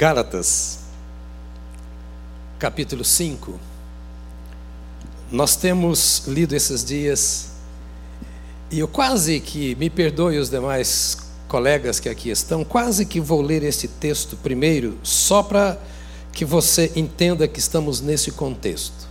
[0.00, 0.78] Gálatas,
[2.58, 3.60] capítulo 5.
[5.30, 7.50] Nós temos lido esses dias,
[8.70, 13.42] e eu quase que, me perdoe os demais colegas que aqui estão, quase que vou
[13.42, 15.78] ler este texto primeiro, só para
[16.32, 19.06] que você entenda que estamos nesse contexto.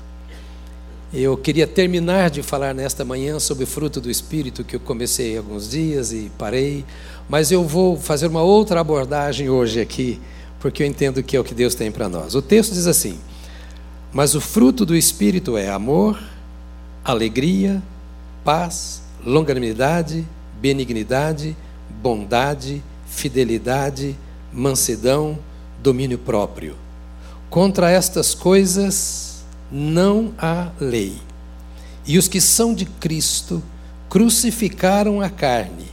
[1.14, 5.38] Eu queria terminar de falar nesta manhã sobre o fruto do Espírito, que eu comecei
[5.38, 6.84] alguns dias e parei,
[7.30, 10.20] mas eu vou fazer uma outra abordagem hoje aqui,
[10.60, 12.36] porque eu entendo que é o que Deus tem para nós.
[12.36, 13.20] O texto diz assim:
[14.12, 16.22] Mas o fruto do Espírito é amor,
[17.04, 17.82] alegria,
[18.44, 20.28] paz, longanimidade,
[20.60, 21.56] benignidade,
[22.02, 24.16] bondade, fidelidade,
[24.52, 25.40] mansidão,
[25.82, 26.76] domínio próprio.
[27.50, 31.18] Contra estas coisas não há lei.
[32.06, 33.62] E os que são de Cristo
[34.10, 35.88] crucificaram a carne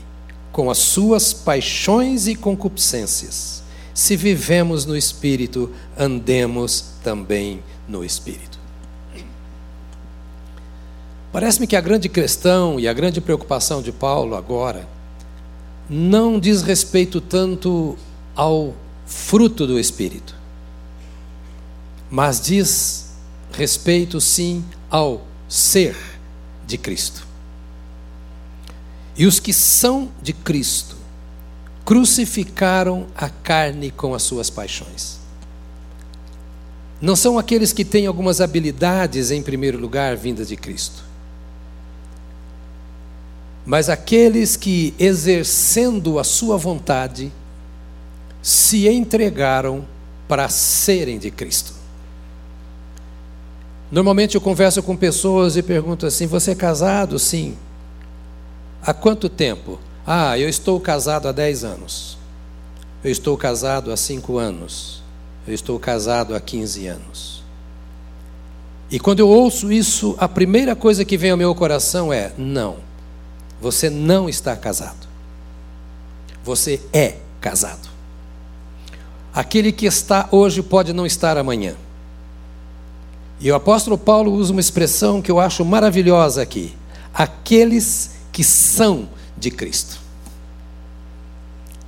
[0.51, 3.63] com as suas paixões e concupiscências.
[3.97, 8.59] Se vivemos no Espírito, andemos também no Espírito.
[11.31, 14.87] Parece-me que a grande questão e a grande preocupação de Paulo agora
[15.89, 17.97] não diz respeito tanto
[18.35, 18.75] ao
[19.07, 20.35] fruto do Espírito,
[22.07, 23.15] mas diz
[23.51, 25.97] respeito sim ao ser
[26.67, 27.25] de Cristo.
[29.17, 30.96] E os que são de Cristo
[31.87, 35.19] crucificaram a carne com as suas paixões.
[36.99, 41.05] Não são aqueles que têm algumas habilidades, em primeiro lugar, vindas de Cristo,
[43.65, 47.31] mas aqueles que, exercendo a sua vontade,
[48.41, 49.87] se entregaram
[50.27, 51.71] para serem de Cristo.
[53.89, 57.17] Normalmente eu converso com pessoas e pergunto assim: Você é casado?
[57.17, 57.57] Sim.
[58.81, 59.79] Há quanto tempo?
[60.09, 62.17] Ah, eu estou casado há 10 anos.
[63.03, 65.03] Eu estou casado há 5 anos.
[65.45, 67.43] Eu estou casado há 15 anos.
[68.89, 72.77] E quando eu ouço isso, a primeira coisa que vem ao meu coração é: não,
[73.59, 75.05] você não está casado.
[76.41, 77.89] Você é casado.
[79.33, 81.75] Aquele que está hoje pode não estar amanhã.
[83.41, 86.73] E o apóstolo Paulo usa uma expressão que eu acho maravilhosa aqui:
[87.13, 89.99] aqueles que são de Cristo.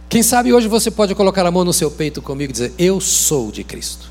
[0.09, 2.99] Quem sabe hoje você pode colocar a mão no seu peito comigo e dizer: Eu
[2.99, 4.09] sou de Cristo.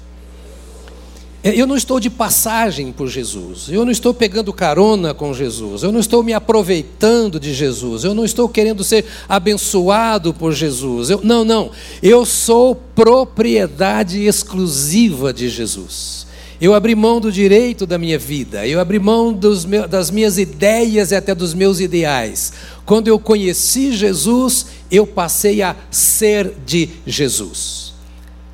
[1.42, 5.92] Eu não estou de passagem por Jesus, eu não estou pegando carona com Jesus, eu
[5.92, 11.10] não estou me aproveitando de Jesus, eu não estou querendo ser abençoado por Jesus.
[11.10, 11.70] Eu, não, não,
[12.02, 16.27] eu sou propriedade exclusiva de Jesus.
[16.60, 21.12] Eu abri mão do direito da minha vida, eu abri mão meus, das minhas ideias
[21.12, 22.52] e até dos meus ideais.
[22.84, 27.94] Quando eu conheci Jesus, eu passei a ser de Jesus.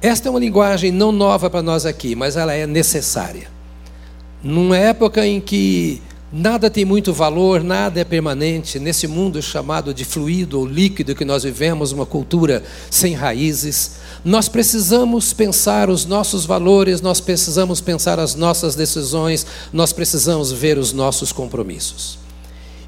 [0.03, 3.48] Esta é uma linguagem não nova para nós aqui, mas ela é necessária.
[4.42, 10.04] Numa época em que nada tem muito valor, nada é permanente, nesse mundo chamado de
[10.04, 13.92] fluido ou líquido que nós vivemos, uma cultura sem raízes,
[14.24, 20.78] nós precisamos pensar os nossos valores, nós precisamos pensar as nossas decisões, nós precisamos ver
[20.78, 22.18] os nossos compromissos.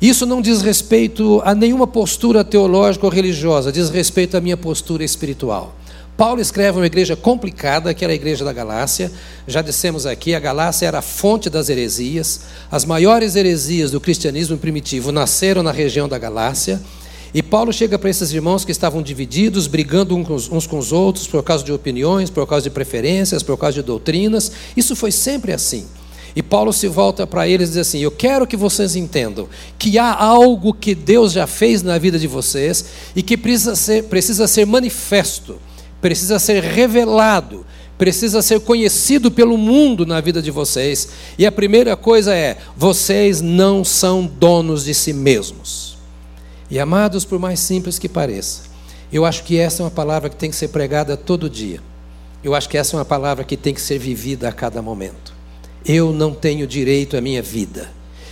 [0.01, 5.05] Isso não diz respeito a nenhuma postura teológica ou religiosa, diz respeito à minha postura
[5.05, 5.75] espiritual.
[6.17, 9.13] Paulo escreve uma igreja complicada, que era a igreja da Galácia.
[9.47, 12.41] Já dissemos aqui, a Galácia era a fonte das heresias.
[12.71, 16.81] As maiores heresias do cristianismo primitivo nasceram na região da Galácia.
[17.37, 21.43] E Paulo chega para esses irmãos que estavam divididos, brigando uns com os outros por
[21.43, 24.51] causa de opiniões, por causa de preferências, por causa de doutrinas.
[24.75, 25.85] Isso foi sempre assim.
[26.35, 29.99] E Paulo se volta para eles e diz assim: Eu quero que vocês entendam que
[29.99, 34.47] há algo que Deus já fez na vida de vocês e que precisa ser, precisa
[34.47, 35.61] ser manifesto,
[36.01, 37.67] precisa ser revelado,
[37.99, 41.11] precisa ser conhecido pelo mundo na vida de vocês.
[41.39, 45.86] E a primeira coisa é: vocês não são donos de si mesmos.
[46.71, 48.63] E amados, por mais simples que pareça,
[49.13, 51.81] eu acho que essa é uma palavra que tem que ser pregada todo dia.
[52.43, 55.33] Eu acho que essa é uma palavra que tem que ser vivida a cada momento.
[55.85, 57.91] Eu não tenho direito à minha vida.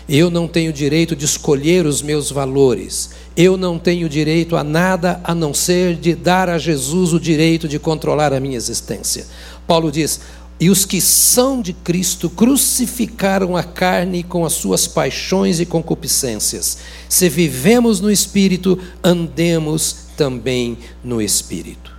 [0.09, 3.11] Eu não tenho direito de escolher os meus valores.
[3.37, 7.67] Eu não tenho direito a nada a não ser de dar a Jesus o direito
[7.67, 9.27] de controlar a minha existência.
[9.67, 10.21] Paulo diz:
[10.59, 16.79] e os que são de Cristo crucificaram a carne com as suas paixões e concupiscências.
[17.09, 21.93] Se vivemos no Espírito, andemos também no Espírito.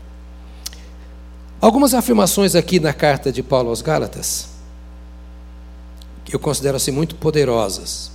[1.59, 4.47] Algumas afirmações aqui na carta de Paulo aos Gálatas,
[6.23, 8.11] que eu considero assim muito poderosas.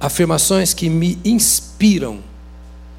[0.00, 2.20] Afirmações que me inspiram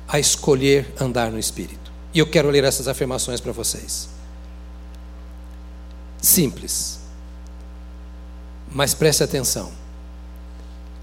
[0.07, 1.91] a escolher andar no Espírito.
[2.13, 4.12] E eu quero ler essas afirmações para vocês.
[6.23, 6.99] Simples.
[8.71, 9.71] Mas preste atenção.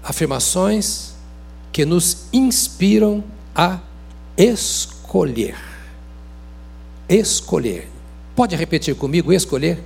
[0.03, 1.13] Afirmações
[1.71, 3.23] que nos inspiram
[3.55, 3.79] a
[4.35, 5.55] escolher.
[7.07, 7.87] Escolher.
[8.35, 9.31] Pode repetir comigo?
[9.31, 9.81] Escolher?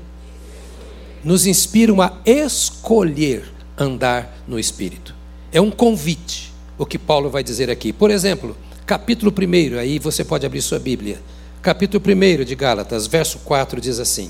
[1.23, 5.13] Nos inspiram a escolher andar no Espírito.
[5.51, 7.91] É um convite, o que Paulo vai dizer aqui.
[7.91, 8.55] Por exemplo,
[8.85, 11.19] capítulo 1, aí você pode abrir sua Bíblia.
[11.61, 14.29] Capítulo 1 de Gálatas, verso 4 diz assim: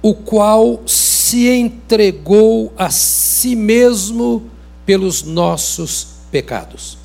[0.00, 4.50] O qual se entregou a si mesmo
[4.86, 6.96] pelos nossos pecados.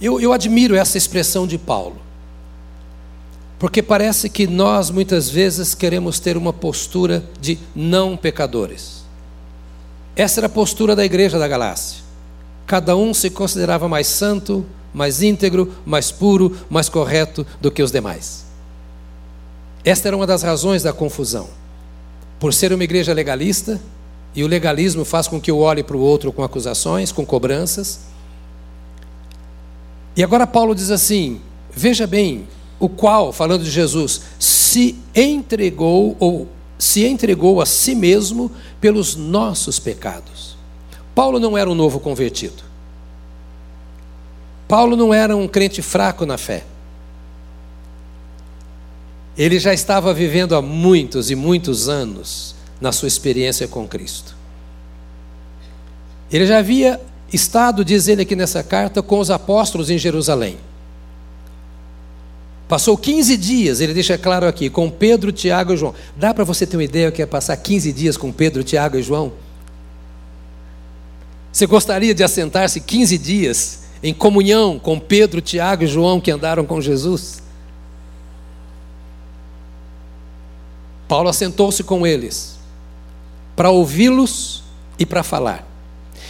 [0.00, 1.96] Eu, eu admiro essa expressão de Paulo,
[3.58, 9.04] porque parece que nós muitas vezes queremos ter uma postura de não pecadores.
[10.14, 12.04] Essa era a postura da igreja da Galácia.
[12.64, 14.64] Cada um se considerava mais santo,
[14.94, 18.45] mais íntegro, mais puro, mais correto do que os demais.
[19.86, 21.48] Esta era uma das razões da confusão.
[22.40, 23.80] Por ser uma igreja legalista,
[24.34, 28.00] e o legalismo faz com que eu olhe para o outro com acusações, com cobranças.
[30.16, 31.40] E agora Paulo diz assim:
[31.70, 32.48] veja bem,
[32.80, 38.50] o qual, falando de Jesus, se entregou ou se entregou a si mesmo
[38.80, 40.56] pelos nossos pecados.
[41.14, 42.64] Paulo não era um novo convertido.
[44.66, 46.64] Paulo não era um crente fraco na fé.
[49.36, 54.34] Ele já estava vivendo há muitos e muitos anos na sua experiência com Cristo.
[56.30, 57.00] Ele já havia
[57.32, 60.58] estado, diz ele aqui nessa carta, com os apóstolos em Jerusalém.
[62.68, 65.94] Passou 15 dias, ele deixa claro aqui, com Pedro, Tiago e João.
[66.16, 69.02] Dá para você ter uma ideia que é passar 15 dias com Pedro, Tiago e
[69.02, 69.32] João?
[71.52, 76.66] Você gostaria de assentar-se 15 dias em comunhão com Pedro, Tiago e João que andaram
[76.66, 77.45] com Jesus?
[81.08, 82.56] Paulo assentou-se com eles
[83.54, 84.62] para ouvi-los
[84.98, 85.66] e para falar.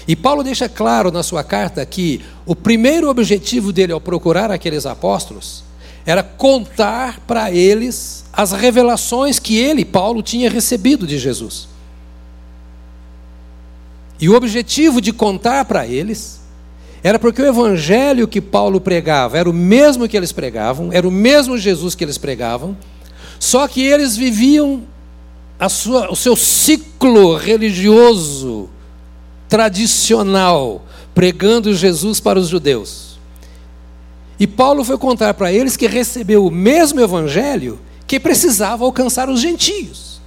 [0.06, 4.86] E Paulo deixa claro na sua carta que o primeiro objetivo dele ao procurar aqueles
[4.86, 5.64] apóstolos
[6.04, 11.68] era contar para eles as revelações que ele, Paulo, tinha recebido de Jesus.
[14.20, 16.40] E o objetivo de contar para eles
[17.02, 21.10] era porque o evangelho que Paulo pregava era o mesmo que eles pregavam, era o
[21.10, 22.76] mesmo Jesus que eles pregavam,
[23.38, 24.82] só que eles viviam
[25.68, 28.68] sua, o seu ciclo religioso
[29.48, 30.84] tradicional,
[31.14, 33.18] pregando Jesus para os judeus.
[34.38, 39.40] E Paulo foi contar para eles que recebeu o mesmo evangelho que precisava alcançar os
[39.40, 40.20] gentios.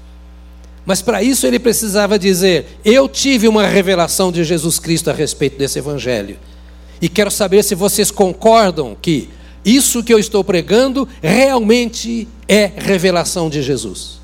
[0.86, 5.58] Mas para isso ele precisava dizer: Eu tive uma revelação de Jesus Cristo a respeito
[5.58, 6.38] desse evangelho.
[7.02, 9.30] E quero saber se vocês concordam que
[9.64, 14.20] isso que eu estou pregando realmente é revelação de Jesus.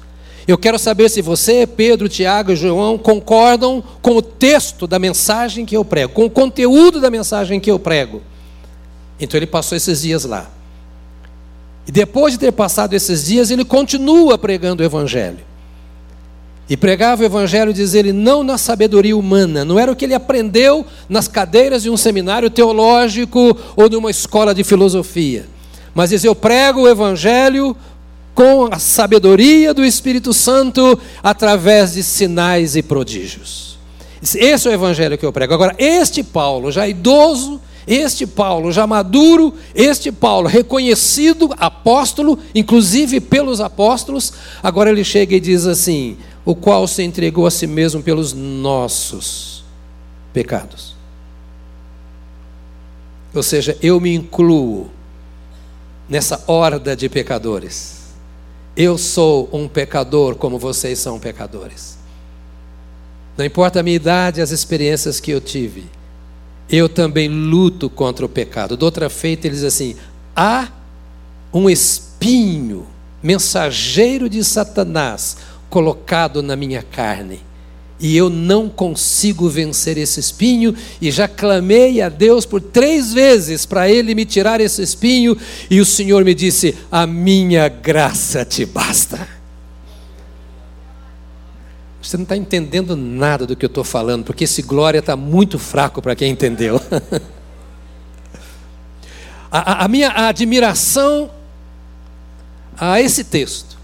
[0.47, 5.65] Eu quero saber se você, Pedro, Tiago e João concordam com o texto da mensagem
[5.65, 8.21] que eu prego, com o conteúdo da mensagem que eu prego.
[9.19, 10.51] Então ele passou esses dias lá.
[11.87, 15.39] E depois de ter passado esses dias, ele continua pregando o Evangelho.
[16.67, 20.15] E pregava o Evangelho, diz ele, não na sabedoria humana, não era o que ele
[20.15, 25.45] aprendeu nas cadeiras de um seminário teológico ou numa escola de filosofia.
[25.93, 27.75] Mas diz: Eu prego o Evangelho
[28.35, 33.77] com a sabedoria do Espírito Santo através de sinais e prodígios.
[34.21, 35.53] Esse é o evangelho que eu prego.
[35.53, 43.61] Agora, este Paulo, já idoso, este Paulo, já maduro, este Paulo, reconhecido apóstolo, inclusive pelos
[43.61, 48.31] apóstolos, agora ele chega e diz assim: o qual se entregou a si mesmo pelos
[48.31, 49.63] nossos
[50.31, 50.95] pecados.
[53.33, 54.89] Ou seja, eu me incluo
[56.07, 58.05] nessa horda de pecadores.
[58.77, 61.97] Eu sou um pecador como vocês são pecadores.
[63.37, 65.85] Não importa a minha idade, as experiências que eu tive,
[66.69, 68.77] eu também luto contra o pecado.
[68.77, 69.95] De outra feita, ele diz assim:
[70.35, 70.69] há
[71.53, 72.87] um espinho,
[73.21, 75.37] mensageiro de Satanás,
[75.69, 77.41] colocado na minha carne
[77.99, 83.65] e eu não consigo vencer esse espinho, e já clamei a Deus por três vezes
[83.65, 85.37] para Ele me tirar esse espinho,
[85.69, 89.35] e o Senhor me disse: A minha graça te basta.
[92.01, 95.57] Você não está entendendo nada do que eu estou falando, porque esse glória está muito
[95.57, 96.79] fraco para quem entendeu.
[99.49, 101.31] a, a, a minha admiração
[102.77, 103.74] a esse texto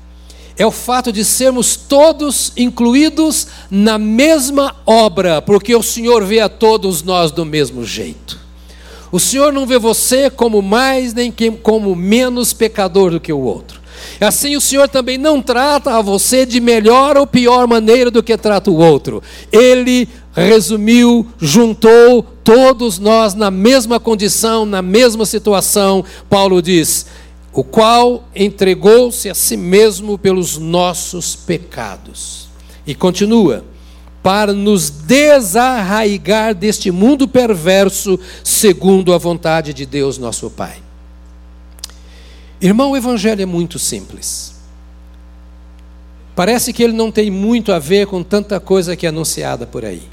[0.58, 6.50] é o fato de sermos todos incluídos na mesma obra, porque o Senhor vê a
[6.50, 8.39] todos nós do mesmo jeito.
[9.12, 13.81] O Senhor não vê você como mais nem como menos pecador do que o outro.
[14.20, 18.38] Assim o Senhor também não trata a você de melhor ou pior maneira do que
[18.38, 19.22] trata o outro.
[19.51, 26.05] Ele resumiu, juntou todos nós na mesma condição, na mesma situação.
[26.29, 27.05] Paulo diz:
[27.53, 32.50] o qual entregou-se a si mesmo pelos nossos pecados.
[32.86, 33.63] E continua:
[34.24, 40.77] para nos desarraigar deste mundo perverso, segundo a vontade de Deus, nosso Pai.
[42.62, 44.51] Irmão, o Evangelho é muito simples.
[46.36, 49.84] Parece que ele não tem muito a ver com tanta coisa que é anunciada por
[49.84, 50.11] aí.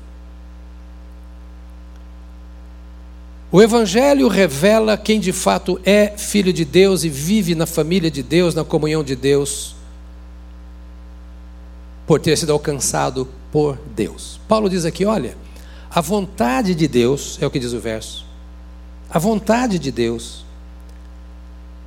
[3.50, 8.23] O Evangelho revela quem de fato é filho de Deus e vive na família de
[8.23, 9.75] Deus, na comunhão de Deus,
[12.07, 14.38] por ter sido alcançado por Deus.
[14.47, 15.35] Paulo diz aqui: olha,
[15.90, 18.26] a vontade de Deus, é o que diz o verso,
[19.09, 20.45] a vontade de Deus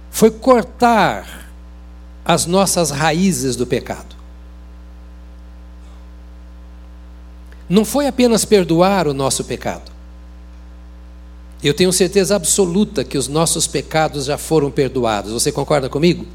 [0.10, 1.48] foi cortar
[2.26, 4.16] as nossas raízes do pecado.
[7.70, 9.92] Não foi apenas perdoar o nosso pecado
[11.68, 15.32] eu tenho certeza absoluta que os nossos pecados já foram perdoados.
[15.32, 16.26] Você concorda comigo?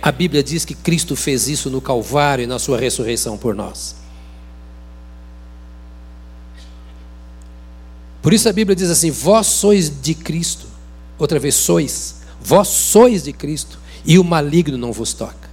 [0.00, 3.96] A Bíblia diz que Cristo fez isso no Calvário e na sua ressurreição por nós.
[8.22, 10.66] Por isso a Bíblia diz assim: Vós sois de Cristo.
[11.18, 12.22] Outra vez, sois.
[12.40, 15.50] Vós sois de Cristo e o maligno não vos toca.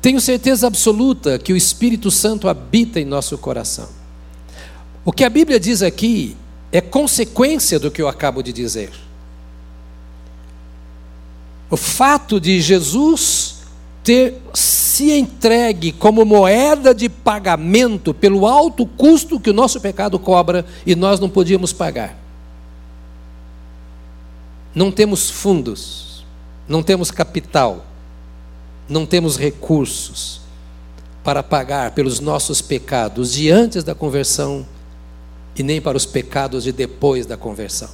[0.00, 3.88] Tenho certeza absoluta que o Espírito Santo habita em nosso coração.
[5.04, 6.36] O que a Bíblia diz aqui
[6.72, 8.90] é consequência do que eu acabo de dizer.
[11.70, 13.60] O fato de Jesus
[14.02, 20.64] ter se entregue como moeda de pagamento pelo alto custo que o nosso pecado cobra
[20.84, 22.16] e nós não podíamos pagar.
[24.74, 26.24] Não temos fundos,
[26.68, 27.84] não temos capital,
[28.88, 30.40] não temos recursos
[31.22, 34.66] para pagar pelos nossos pecados de antes da conversão
[35.56, 37.88] e nem para os pecados de depois da conversão.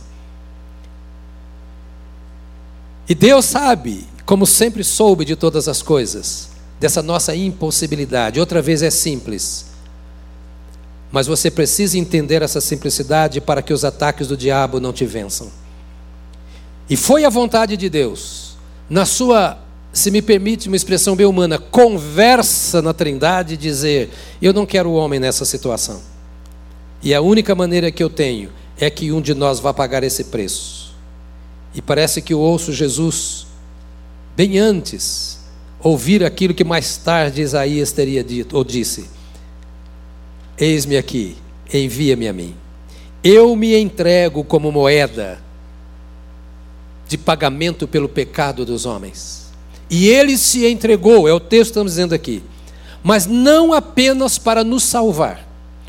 [3.08, 8.40] E Deus sabe, como sempre soube de todas as coisas, dessa nossa impossibilidade.
[8.40, 9.66] Outra vez é simples.
[11.10, 15.50] Mas você precisa entender essa simplicidade para que os ataques do diabo não te vençam.
[16.90, 18.56] E foi a vontade de Deus,
[18.88, 19.58] na sua,
[19.92, 24.10] se me permite uma expressão bem humana, conversa na Trindade, dizer:
[24.40, 26.00] Eu não quero o homem nessa situação.
[27.02, 30.24] E a única maneira que eu tenho é que um de nós vá pagar esse
[30.24, 30.94] preço.
[31.74, 33.46] E parece que eu ouço Jesus,
[34.34, 35.40] bem antes,
[35.80, 39.08] ouvir aquilo que mais tarde Isaías teria dito, ou disse:
[40.58, 41.36] Eis-me aqui,
[41.72, 42.54] envia-me a mim.
[43.22, 45.38] Eu me entrego como moeda
[47.08, 49.52] de pagamento pelo pecado dos homens.
[49.88, 52.42] E ele se entregou, é o texto que estamos dizendo aqui,
[53.02, 55.45] mas não apenas para nos salvar,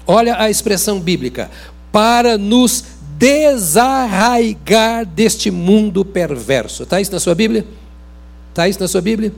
[0.07, 1.51] Olha a expressão bíblica:
[1.91, 2.85] para nos
[3.17, 6.83] desarraigar deste mundo perverso.
[6.83, 7.65] Está isso na sua Bíblia?
[8.49, 9.33] Está isso na sua Bíblia?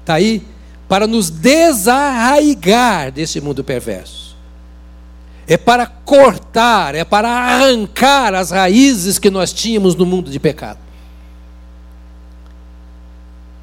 [0.00, 0.42] Está aí?
[0.88, 4.36] Para nos desarraigar deste mundo perverso.
[5.46, 10.78] É para cortar, é para arrancar as raízes que nós tínhamos no mundo de pecado.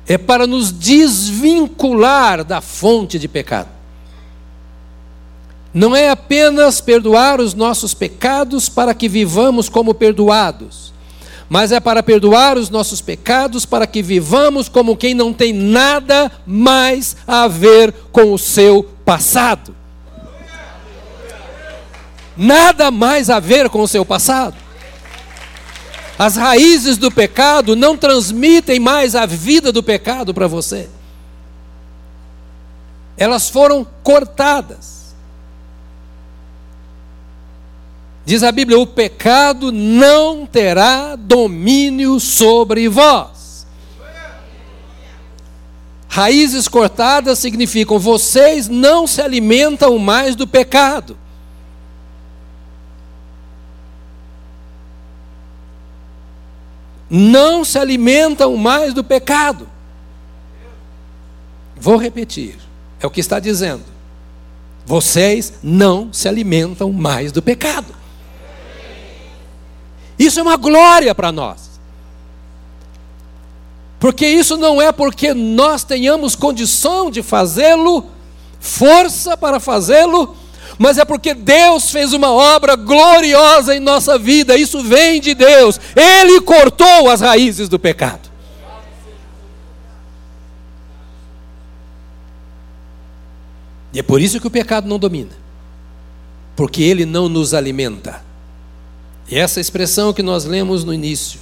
[0.07, 3.78] É para nos desvincular da fonte de pecado
[5.73, 10.91] não é apenas perdoar os nossos pecados para que vivamos como perdoados,
[11.47, 16.31] mas é para perdoar os nossos pecados para que vivamos como quem não tem nada
[16.45, 19.75] mais a ver com o seu passado.
[22.35, 24.55] Nada mais a ver com o seu passado.
[26.17, 30.89] As raízes do pecado não transmitem mais a vida do pecado para você.
[33.17, 34.98] Elas foram cortadas.
[38.29, 43.65] Diz a Bíblia: o pecado não terá domínio sobre vós.
[46.07, 51.17] Raízes cortadas significam vocês não se alimentam mais do pecado.
[57.09, 59.67] Não se alimentam mais do pecado.
[61.75, 62.59] Vou repetir,
[62.99, 63.85] é o que está dizendo.
[64.85, 67.97] Vocês não se alimentam mais do pecado.
[70.19, 71.79] Isso é uma glória para nós.
[73.97, 78.05] Porque isso não é porque nós tenhamos condição de fazê-lo,
[78.59, 80.35] força para fazê-lo,
[80.77, 85.79] mas é porque Deus fez uma obra gloriosa em nossa vida, isso vem de Deus.
[85.95, 88.29] Ele cortou as raízes do pecado.
[93.91, 95.31] E é por isso que o pecado não domina,
[96.55, 98.28] porque ele não nos alimenta.
[99.29, 101.39] E essa expressão que nós lemos no início,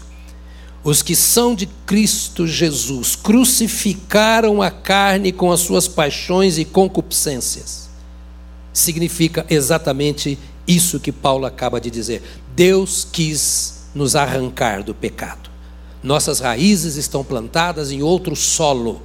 [0.83, 7.89] os que são de Cristo Jesus crucificaram a carne com as suas paixões e concupiscências.
[8.73, 12.21] Significa exatamente isso que Paulo acaba de dizer.
[12.55, 15.49] Deus quis nos arrancar do pecado.
[16.03, 19.01] Nossas raízes estão plantadas em outro solo.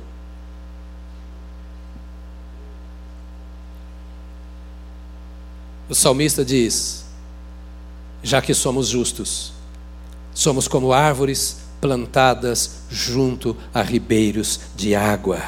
[5.89, 7.02] O salmista diz:
[8.23, 9.53] Já que somos justos,
[10.35, 15.43] somos como árvores plantadas junto a ribeiros de água,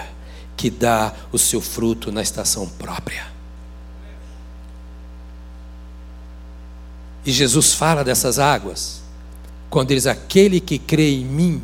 [0.57, 3.33] que dá o seu fruto na estação própria.
[7.25, 9.02] E Jesus fala dessas águas,
[9.71, 11.62] quando diz: Aquele que crê em mim,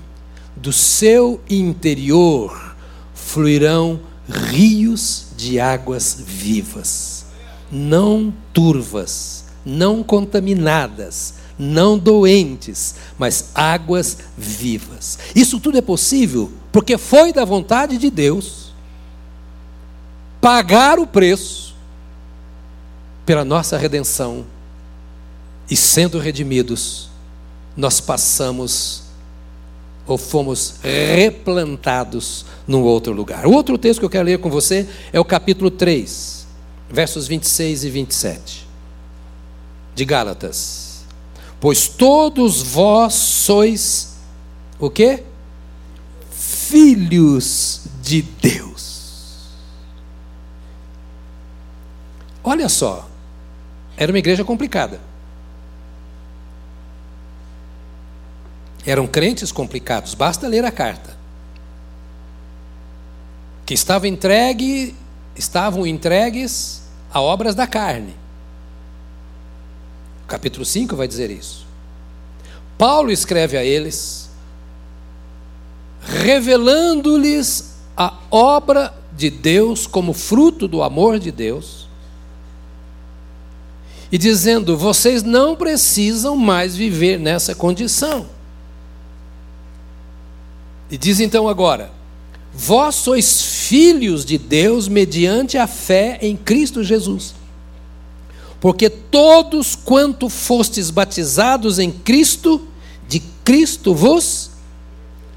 [0.56, 2.76] do seu interior
[3.14, 7.26] fluirão rios de águas vivas,
[7.70, 15.18] não turvas, não contaminadas, não doentes, mas águas vivas.
[15.34, 18.72] Isso tudo é possível porque foi da vontade de Deus
[20.40, 21.74] pagar o preço
[23.26, 24.46] pela nossa redenção
[25.70, 27.10] e sendo redimidos,
[27.76, 29.02] nós passamos
[30.06, 33.46] ou fomos replantados num outro lugar.
[33.46, 36.46] O outro texto que eu quero ler com você é o capítulo 3,
[36.90, 38.69] versos 26 e 27
[39.94, 41.04] de Gálatas.
[41.60, 44.16] Pois todos vós sois
[44.78, 45.24] o quê?
[46.30, 49.50] Filhos de Deus.
[52.42, 53.06] Olha só,
[53.96, 54.98] era uma igreja complicada.
[58.86, 61.18] Eram crentes complicados, basta ler a carta.
[63.66, 64.96] Que estavam entregue,
[65.36, 66.82] estavam entregues
[67.12, 68.16] a obras da carne
[70.30, 71.66] capítulo 5 vai dizer isso.
[72.78, 74.30] Paulo escreve a eles,
[76.00, 81.88] revelando-lhes a obra de Deus como fruto do amor de Deus,
[84.12, 88.26] e dizendo: vocês não precisam mais viver nessa condição.
[90.88, 91.90] E diz então agora:
[92.54, 97.39] vós sois filhos de Deus mediante a fé em Cristo Jesus.
[98.60, 102.68] Porque todos quanto fostes batizados em Cristo,
[103.08, 104.50] de Cristo vos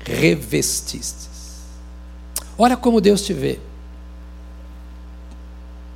[0.03, 1.29] revestistes.
[2.57, 3.59] Olha como Deus te vê.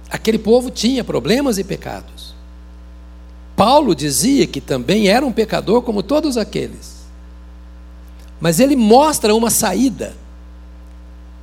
[0.10, 2.34] Aquele povo tinha problemas e pecados.
[3.58, 6.98] Paulo dizia que também era um pecador como todos aqueles.
[8.40, 10.16] Mas ele mostra uma saída.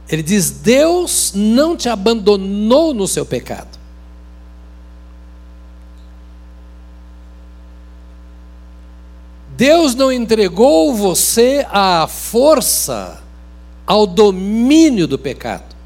[0.09, 3.74] Ele diz: Deus não te abandonou no seu pecado.
[9.57, 13.23] Deus não entregou você à força,
[13.87, 15.77] ao domínio do pecado.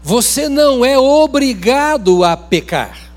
[0.00, 3.10] Você não é obrigado a pecar.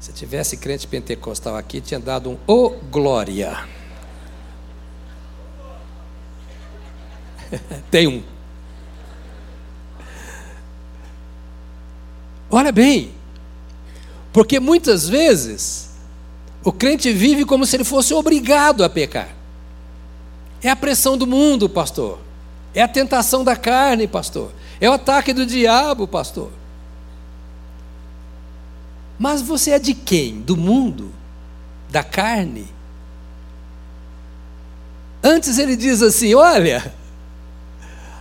[0.00, 3.68] Se tivesse crente pentecostal aqui, tinha dado um ô oh, glória.
[7.90, 8.22] Tem um.
[12.50, 13.12] Olha bem,
[14.32, 15.90] porque muitas vezes
[16.64, 19.28] o crente vive como se ele fosse obrigado a pecar.
[20.62, 22.18] É a pressão do mundo, pastor.
[22.74, 24.52] É a tentação da carne, pastor.
[24.80, 26.50] É o ataque do diabo, pastor.
[29.18, 30.40] Mas você é de quem?
[30.40, 31.12] Do mundo?
[31.90, 32.66] Da carne?
[35.22, 36.94] Antes ele diz assim: olha,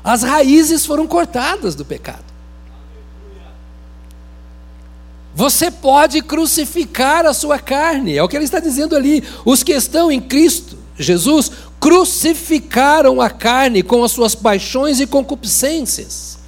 [0.04, 2.31] as raízes foram cortadas do pecado.
[5.34, 9.24] Você pode crucificar a sua carne, é o que ele está dizendo ali.
[9.46, 16.40] Os que estão em Cristo, Jesus, crucificaram a carne com as suas paixões e concupiscências.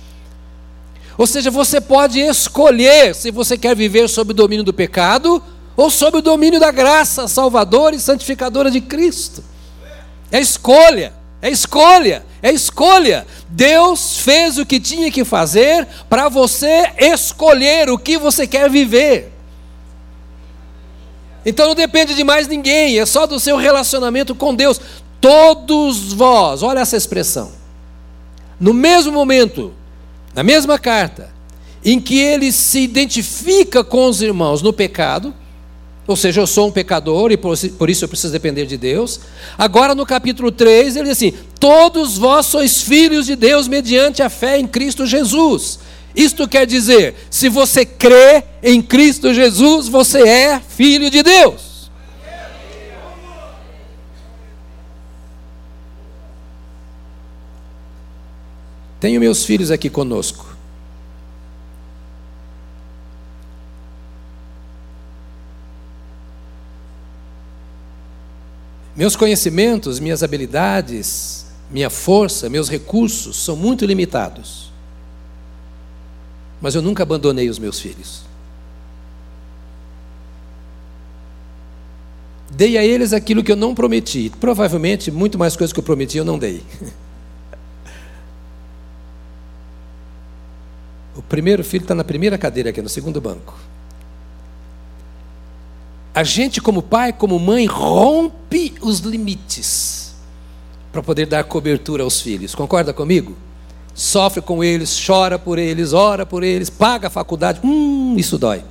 [1.17, 5.41] Ou seja, você pode escolher se você quer viver sob o domínio do pecado
[5.75, 9.43] ou sob o domínio da graça salvadora e santificadora de Cristo.
[10.31, 11.13] É escolha.
[11.43, 13.27] É escolha, é escolha.
[13.49, 19.29] Deus fez o que tinha que fazer para você escolher o que você quer viver.
[21.45, 24.79] Então não depende de mais ninguém, é só do seu relacionamento com Deus.
[25.19, 27.51] Todos vós, olha essa expressão.
[28.57, 29.73] No mesmo momento,
[30.33, 31.29] na mesma carta,
[31.83, 35.33] em que ele se identifica com os irmãos no pecado,
[36.05, 39.21] ou seja, eu sou um pecador e por, isso eu preciso depender de Deus.
[39.57, 44.29] Agora no capítulo 3, ele diz assim: todos vós sois filhos de Deus mediante a
[44.29, 45.79] fé em Cristo Jesus.
[46.15, 51.89] Isto quer dizer, se você crê em Cristo Jesus, você é filho de Deus.
[58.99, 60.52] Tenho meus filhos aqui conosco.
[68.95, 74.71] Meus conhecimentos, minhas habilidades, minha força, meus recursos são muito limitados.
[76.61, 78.23] Mas eu nunca abandonei os meus filhos.
[82.51, 84.31] Dei a eles aquilo que eu não prometi.
[84.39, 86.63] Provavelmente, muito mais coisas que eu prometi eu não dei.
[91.15, 93.55] O primeiro filho está na primeira cadeira aqui, no segundo banco.
[96.13, 100.15] A gente, como pai, como mãe, rompe os limites
[100.91, 102.53] para poder dar cobertura aos filhos.
[102.53, 103.35] Concorda comigo?
[103.95, 107.59] Sofre com eles, chora por eles, ora por eles, paga a faculdade.
[107.63, 108.63] Hum, isso dói.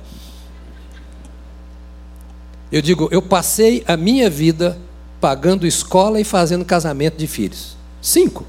[2.71, 4.79] Eu digo, eu passei a minha vida
[5.21, 7.77] pagando escola e fazendo casamento de filhos.
[8.01, 8.45] Cinco.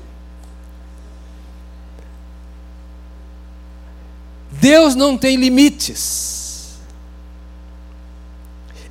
[4.50, 6.34] Deus não tem limites.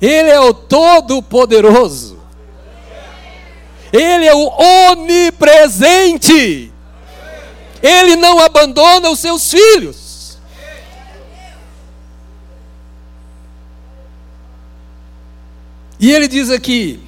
[0.00, 2.18] Ele é o Todo-Poderoso.
[3.92, 4.50] Ele é o
[4.90, 6.72] onipresente.
[7.82, 10.38] Ele não abandona os seus filhos.
[16.00, 17.00] E ele diz aqui: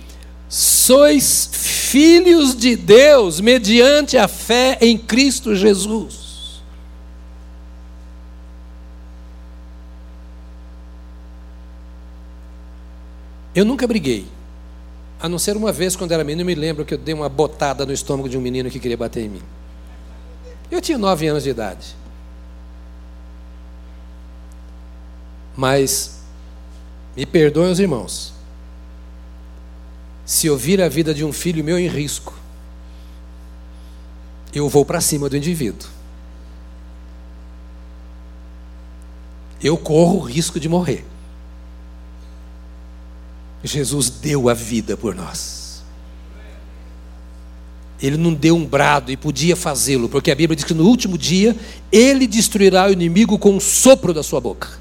[0.48, 6.25] sois filhos de Deus mediante a fé em Cristo Jesus.
[13.56, 14.26] Eu nunca briguei.
[15.18, 17.26] A não ser uma vez, quando era menino, eu me lembro que eu dei uma
[17.26, 19.42] botada no estômago de um menino que queria bater em mim.
[20.70, 21.96] Eu tinha nove anos de idade.
[25.56, 26.20] Mas,
[27.16, 28.34] me perdoem os irmãos,
[30.26, 32.34] se eu vir a vida de um filho meu em risco,
[34.52, 35.88] eu vou para cima do indivíduo.
[39.62, 41.06] Eu corro o risco de morrer.
[43.62, 45.84] Jesus deu a vida por nós.
[48.00, 51.16] Ele não deu um brado e podia fazê-lo, porque a Bíblia diz que no último
[51.16, 51.56] dia
[51.90, 54.78] ele destruirá o inimigo com um sopro da sua boca.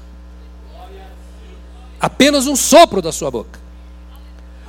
[1.98, 3.58] Apenas um sopro da sua boca.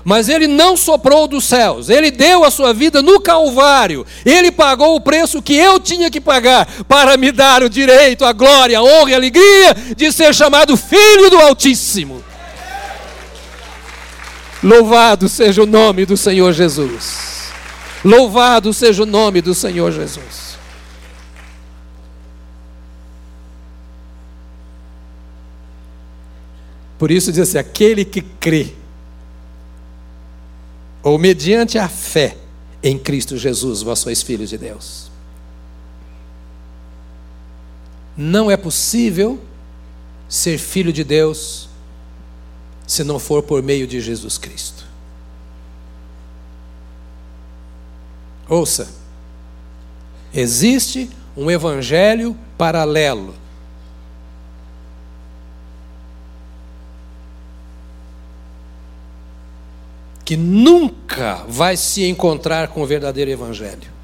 [0.03, 4.95] Mas ele não soprou dos céus, ele deu a sua vida no Calvário, ele pagou
[4.95, 8.81] o preço que eu tinha que pagar para me dar o direito, a glória, a
[8.81, 12.23] honra e a alegria de ser chamado Filho do Altíssimo.
[14.63, 17.51] Louvado seja o nome do Senhor Jesus.
[18.03, 20.57] Louvado seja o nome do Senhor Jesus.
[26.97, 28.73] Por isso diz assim: aquele que crê,
[31.03, 32.37] ou mediante a fé
[32.81, 35.11] em Cristo Jesus, vós sois filhos de Deus.
[38.15, 39.39] Não é possível
[40.27, 41.66] ser filho de Deus
[42.87, 44.85] se não for por meio de Jesus Cristo.
[48.47, 48.87] Ouça,
[50.33, 53.35] existe um evangelho paralelo.
[60.23, 63.97] Que nunca vai se encontrar com o verdadeiro evangelho.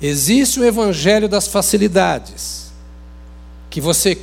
[0.00, 2.72] Existe o evangelho das facilidades,
[3.68, 4.20] que você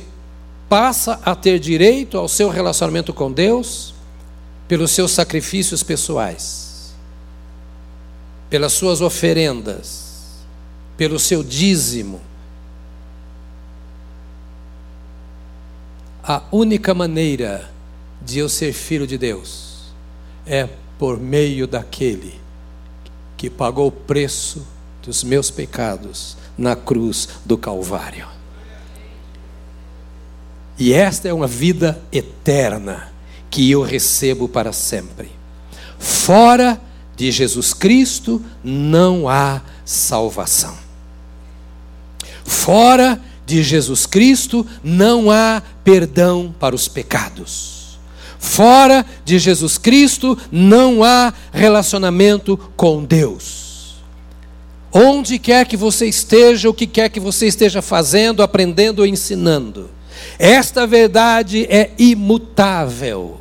[0.68, 3.94] passa a ter direito ao seu relacionamento com Deus
[4.66, 6.94] pelos seus sacrifícios pessoais,
[8.50, 10.44] pelas suas oferendas,
[10.96, 12.20] pelo seu dízimo.
[16.22, 17.70] A única maneira
[18.20, 19.92] de eu ser filho de Deus
[20.44, 22.40] é por meio daquele
[23.36, 24.66] que pagou o preço
[25.02, 28.35] dos meus pecados na cruz do Calvário.
[30.78, 33.12] E esta é uma vida eterna
[33.50, 35.30] que eu recebo para sempre.
[35.98, 36.80] Fora
[37.16, 40.76] de Jesus Cristo não há salvação.
[42.44, 47.98] Fora de Jesus Cristo não há perdão para os pecados.
[48.38, 53.96] Fora de Jesus Cristo não há relacionamento com Deus.
[54.92, 59.90] Onde quer que você esteja, o que quer que você esteja fazendo, aprendendo ou ensinando,
[60.38, 63.40] esta verdade é imutável.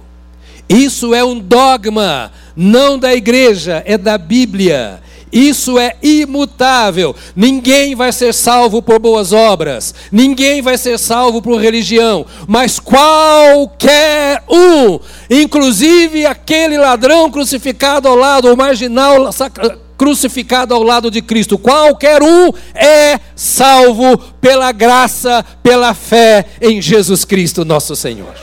[0.67, 5.01] Isso é um dogma, não da igreja, é da Bíblia.
[5.31, 7.13] Isso é imutável.
[7.35, 14.41] Ninguém vai ser salvo por boas obras, ninguém vai ser salvo por religião, mas qualquer
[14.49, 14.97] um,
[15.29, 19.29] inclusive aquele ladrão crucificado ao lado, o marginal
[19.97, 21.57] crucificado ao lado de Cristo.
[21.57, 28.35] Qualquer um é salvo pela graça, pela fé em Jesus Cristo, nosso Senhor.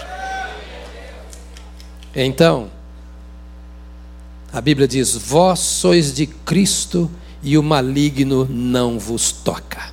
[2.14, 2.70] Então,
[4.52, 7.10] a Bíblia diz: Vós sois de Cristo
[7.42, 9.92] e o maligno não vos toca.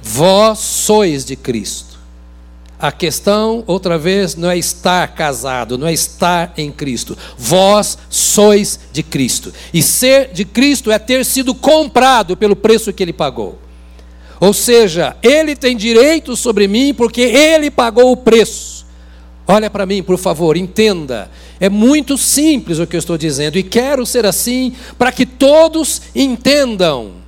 [0.00, 1.93] Vós sois de Cristo.
[2.78, 7.16] A questão, outra vez, não é estar casado, não é estar em Cristo.
[7.38, 9.52] Vós sois de Cristo.
[9.72, 13.58] E ser de Cristo é ter sido comprado pelo preço que ele pagou.
[14.40, 18.84] Ou seja, ele tem direito sobre mim porque ele pagou o preço.
[19.46, 21.30] Olha para mim, por favor, entenda.
[21.60, 26.02] É muito simples o que eu estou dizendo e quero ser assim para que todos
[26.14, 27.23] entendam.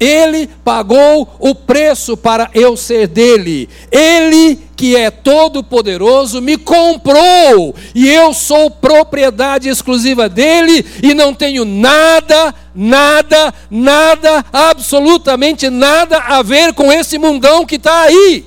[0.00, 3.68] Ele pagou o preço para eu ser dele.
[3.92, 11.66] Ele, que é todo-poderoso, me comprou e eu sou propriedade exclusiva dele e não tenho
[11.66, 18.46] nada, nada, nada, absolutamente nada a ver com esse mundão que está aí.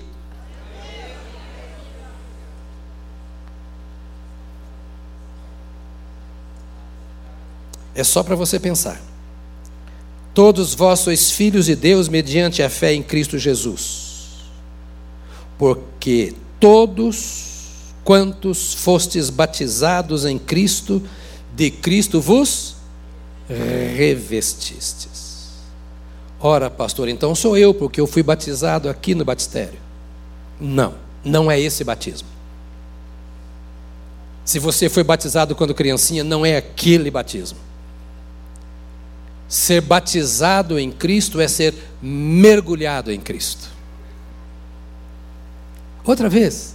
[7.96, 9.12] É só para você pensar.
[10.34, 14.39] Todos vós sois filhos de Deus mediante a fé em Cristo Jesus.
[15.58, 21.02] Porque todos quantos fostes batizados em Cristo,
[21.56, 22.76] de Cristo vos
[23.96, 25.13] revestistes.
[26.39, 29.80] Ora, pastor, então sou eu, porque eu fui batizado aqui no batistério.
[30.60, 32.28] Não, não é esse batismo.
[34.43, 37.58] Se você foi batizado quando criancinha, não é aquele batismo.
[39.54, 43.70] Ser batizado em Cristo é ser mergulhado em Cristo.
[46.04, 46.74] Outra vez,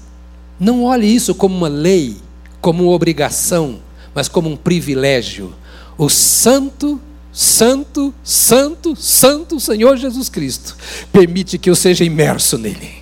[0.60, 2.18] não olhe isso como uma lei,
[2.60, 3.80] como uma obrigação,
[4.14, 5.52] mas como um privilégio.
[5.98, 7.00] O santo,
[7.32, 10.76] santo, santo, santo Senhor Jesus Cristo
[11.12, 12.98] permite que eu seja imerso nele.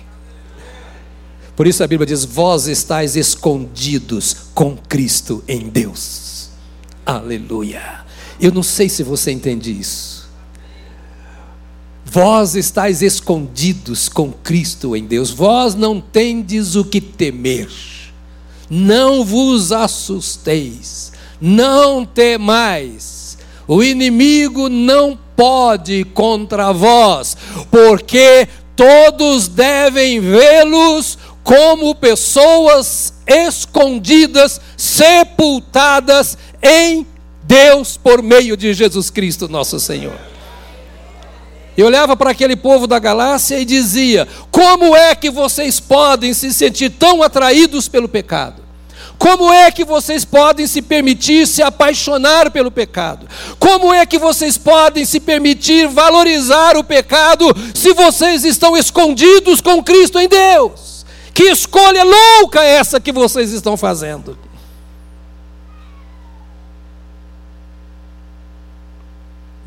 [1.55, 6.49] Por isso a Bíblia diz: Vós estáis escondidos com Cristo em Deus.
[7.05, 8.06] Aleluia.
[8.39, 10.27] Eu não sei se você entende isso.
[12.05, 17.69] Vós estáis escondidos com Cristo em Deus, vós não tendes o que temer,
[18.69, 27.35] não vos assusteis, não temais, o inimigo não pode contra vós,
[27.69, 37.05] porque todos devem vê-los como pessoas escondidas, sepultadas em
[37.47, 40.19] Deus por meio de Jesus Cristo, nosso Senhor.
[41.77, 46.53] Eu olhava para aquele povo da Galácia e dizia: Como é que vocês podem se
[46.53, 48.67] sentir tão atraídos pelo pecado?
[49.17, 53.27] Como é que vocês podem se permitir se apaixonar pelo pecado?
[53.57, 59.81] Como é que vocês podem se permitir valorizar o pecado se vocês estão escondidos com
[59.81, 61.05] Cristo em Deus?
[61.33, 64.37] Que escolha louca é essa que vocês estão fazendo?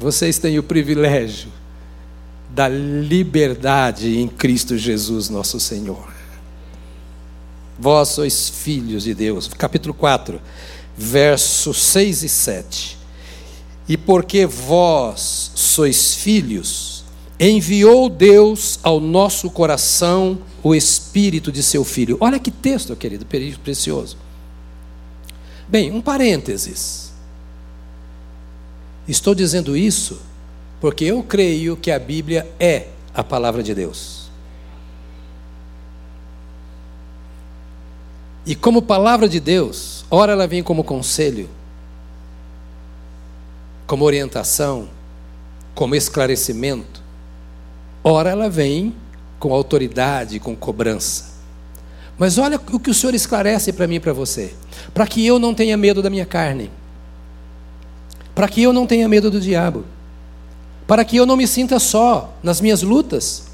[0.01, 1.53] Vocês têm o privilégio
[2.49, 6.11] da liberdade em Cristo Jesus, nosso Senhor.
[7.79, 9.47] Vós sois filhos de Deus.
[9.49, 10.41] Capítulo 4,
[10.97, 12.99] versos 6 e 7.
[13.87, 17.05] E porque vós sois filhos,
[17.39, 22.17] enviou Deus ao nosso coração o espírito de seu filho.
[22.21, 23.27] Olha que texto, querido,
[23.63, 24.17] precioso.
[25.69, 27.10] Bem, um parênteses.
[29.07, 30.21] Estou dizendo isso
[30.81, 34.31] porque eu creio que a Bíblia é a palavra de Deus.
[38.47, 41.49] E como palavra de Deus, ora ela vem como conselho,
[43.87, 44.89] como orientação,
[45.75, 47.03] como esclarecimento,
[48.03, 48.95] ora ela vem
[49.39, 51.31] com autoridade, com cobrança.
[52.19, 54.55] Mas olha o que o Senhor esclarece para mim e para você,
[54.95, 56.71] para que eu não tenha medo da minha carne
[58.41, 59.85] para que eu não tenha medo do diabo,
[60.87, 63.49] para que eu não me sinta só nas minhas lutas,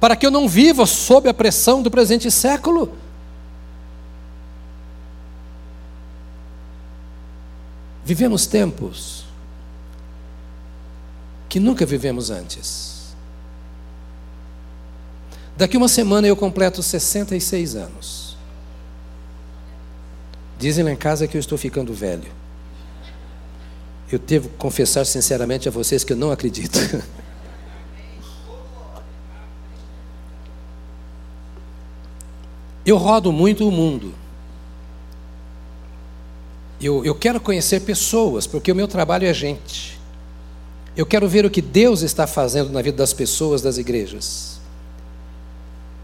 [0.00, 2.92] para que eu não viva sob a pressão do presente século.
[8.04, 9.26] Vivemos tempos
[11.48, 13.14] que nunca vivemos antes.
[15.56, 18.29] Daqui uma semana eu completo 66 anos.
[20.60, 22.30] Dizem lá em casa que eu estou ficando velho.
[24.12, 26.78] Eu devo confessar sinceramente a vocês que eu não acredito.
[32.84, 34.12] Eu rodo muito o mundo.
[36.80, 40.00] Eu, eu quero conhecer pessoas, porque o meu trabalho é gente.
[40.96, 44.58] Eu quero ver o que Deus está fazendo na vida das pessoas das igrejas.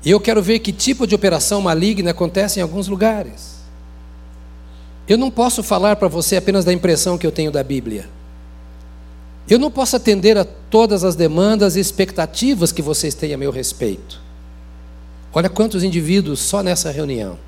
[0.05, 3.56] E eu quero ver que tipo de operação maligna acontece em alguns lugares.
[5.09, 8.09] Eu não posso falar para você apenas da impressão que eu tenho da Bíblia.
[9.49, 13.53] Eu não posso atender a todas as demandas e expectativas que vocês têm a meu
[13.53, 14.21] respeito.
[15.33, 17.39] Olha quantos indivíduos só nessa reunião.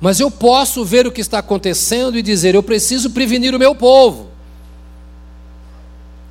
[0.00, 3.72] Mas eu posso ver o que está acontecendo e dizer: eu preciso prevenir o meu
[3.72, 4.30] povo.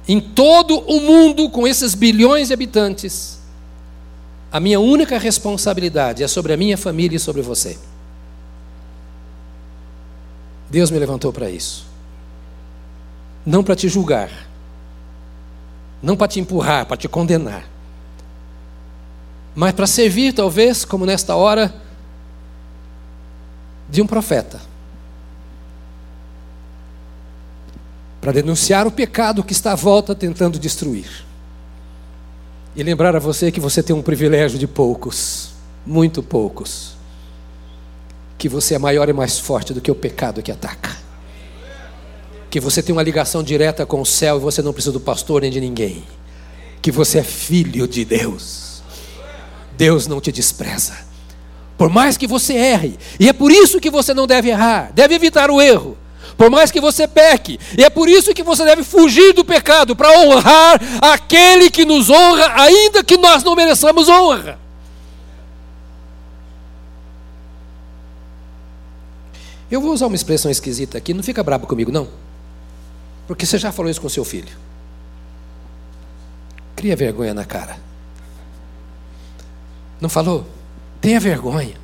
[0.05, 3.39] Em todo o mundo, com esses bilhões de habitantes,
[4.51, 7.77] a minha única responsabilidade é sobre a minha família e sobre você.
[10.71, 11.85] Deus me levantou para isso.
[13.45, 14.31] Não para te julgar,
[16.01, 17.67] não para te empurrar, para te condenar,
[19.53, 21.73] mas para servir, talvez, como nesta hora,
[23.89, 24.61] de um profeta.
[28.21, 31.25] Para denunciar o pecado que está à volta tentando destruir.
[32.75, 35.51] E lembrar a você que você tem um privilégio de poucos,
[35.85, 37.00] muito poucos.
[38.41, 40.97] Que você é maior e mais forte do que o pecado que ataca.
[42.49, 45.43] Que você tem uma ligação direta com o céu e você não precisa do pastor
[45.43, 46.03] nem de ninguém.
[46.81, 48.81] Que você é filho de Deus.
[49.77, 50.97] Deus não te despreza.
[51.77, 55.13] Por mais que você erre, e é por isso que você não deve errar, deve
[55.13, 55.95] evitar o erro.
[56.35, 59.95] Por mais que você peque, e é por isso que você deve fugir do pecado,
[59.95, 64.60] para honrar aquele que nos honra, ainda que nós não mereçamos honra.
[69.71, 72.09] Eu vou usar uma expressão esquisita aqui, não fica bravo comigo, não.
[73.25, 74.53] Porque você já falou isso com seu filho.
[76.75, 77.79] Cria vergonha na cara.
[80.01, 80.45] Não falou?
[80.99, 81.75] Tenha vergonha.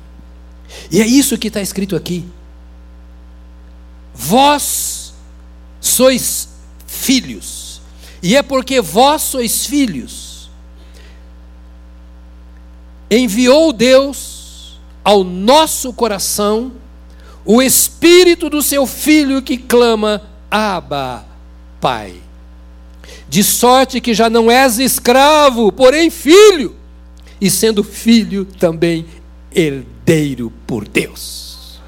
[0.90, 2.28] E é isso que está escrito aqui.
[4.14, 5.14] Vós
[5.80, 6.48] sois
[6.86, 7.80] filhos,
[8.22, 10.50] e é porque vós sois filhos,
[13.10, 16.72] enviou Deus ao nosso coração
[17.50, 21.24] o espírito do seu filho que clama: Abba,
[21.80, 22.20] Pai.
[23.26, 26.76] De sorte que já não és escravo, porém filho
[27.40, 29.06] e sendo filho também
[29.54, 31.80] herdeiro por Deus.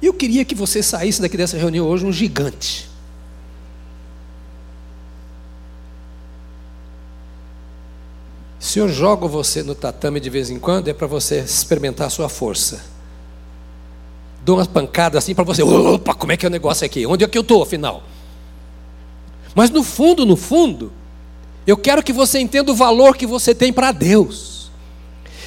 [0.00, 2.88] Eu queria que você saísse daqui dessa reunião hoje um gigante.
[8.58, 12.10] Se eu jogo você no tatame de vez em quando, é para você experimentar a
[12.10, 12.93] sua força.
[14.44, 17.06] Dou umas pancadas assim para você, opa, como é que é o negócio aqui?
[17.06, 18.02] Onde é que eu estou, afinal?
[19.54, 20.92] Mas no fundo, no fundo,
[21.66, 24.70] eu quero que você entenda o valor que você tem para Deus.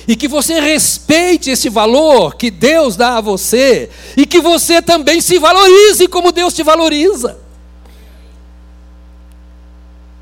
[0.07, 3.89] E que você respeite esse valor que Deus dá a você.
[4.15, 7.37] E que você também se valorize como Deus te valoriza.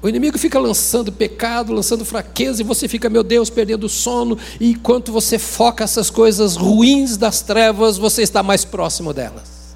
[0.05, 4.37] O inimigo fica lançando pecado, lançando fraqueza, e você fica, meu Deus, perdendo o sono.
[4.59, 9.75] E enquanto você foca essas coisas ruins das trevas, você está mais próximo delas.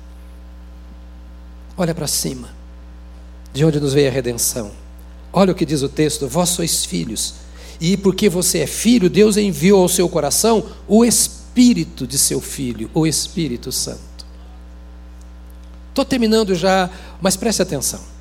[1.75, 2.49] Olha para cima,
[3.51, 4.69] de onde nos veio a redenção.
[5.33, 7.33] Olha o que diz o texto: vós sois filhos,
[7.81, 12.87] e porque você é filho, Deus enviou ao seu coração o Espírito de seu filho,
[12.93, 13.99] o Espírito Santo.
[15.89, 16.87] Estou terminando já,
[17.19, 18.18] mas preste atenção.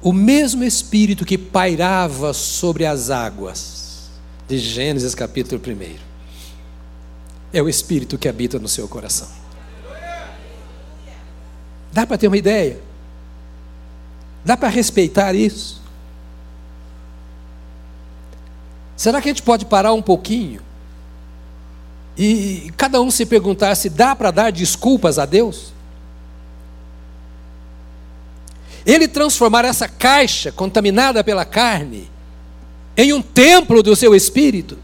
[0.00, 4.10] O mesmo Espírito que pairava sobre as águas,
[4.46, 5.96] de Gênesis capítulo 1,
[7.52, 9.28] é o Espírito que habita no seu coração.
[11.92, 12.80] Dá para ter uma ideia?
[14.44, 15.82] Dá para respeitar isso?
[18.96, 20.60] Será que a gente pode parar um pouquinho
[22.16, 25.72] e cada um se perguntar se dá para dar desculpas a Deus?
[28.88, 32.10] Ele transformar essa caixa contaminada pela carne
[32.96, 34.78] em um templo do seu espírito.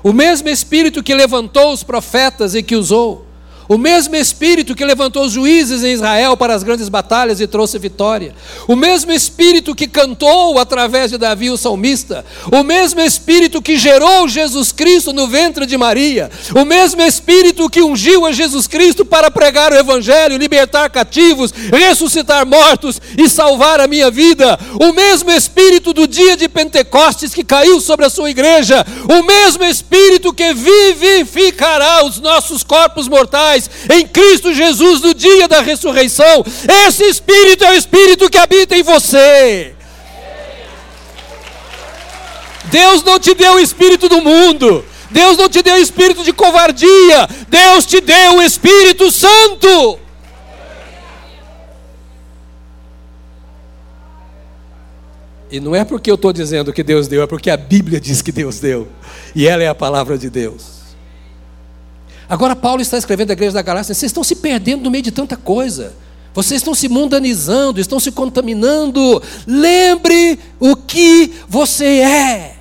[0.00, 3.26] O mesmo espírito que levantou os profetas e que usou
[3.68, 8.34] o mesmo Espírito que levantou juízes em Israel para as grandes batalhas e trouxe vitória.
[8.68, 12.24] O mesmo Espírito que cantou através de Davi, o salmista.
[12.52, 16.30] O mesmo Espírito que gerou Jesus Cristo no ventre de Maria.
[16.54, 22.44] O mesmo Espírito que ungiu a Jesus Cristo para pregar o Evangelho, libertar cativos, ressuscitar
[22.44, 24.58] mortos e salvar a minha vida.
[24.80, 28.84] O mesmo Espírito do dia de Pentecostes que caiu sobre a sua igreja.
[29.08, 33.53] O mesmo Espírito que vivificará os nossos corpos mortais
[33.90, 36.44] em Cristo Jesus no dia da ressurreição.
[36.86, 39.74] Esse Espírito é o Espírito que habita em você.
[42.64, 44.84] Deus não te deu o Espírito do mundo.
[45.14, 50.00] Deus não te deu o espírito de covardia, Deus te deu o Espírito Santo.
[55.52, 58.20] E não é porque eu estou dizendo que Deus deu, é porque a Bíblia diz
[58.20, 58.88] que Deus deu.
[59.36, 60.73] E ela é a palavra de Deus.
[62.28, 65.10] Agora, Paulo está escrevendo à igreja da Galácia: vocês estão se perdendo no meio de
[65.10, 65.94] tanta coisa.
[66.34, 69.22] Vocês estão se mundanizando, estão se contaminando.
[69.46, 72.56] Lembre o que você é.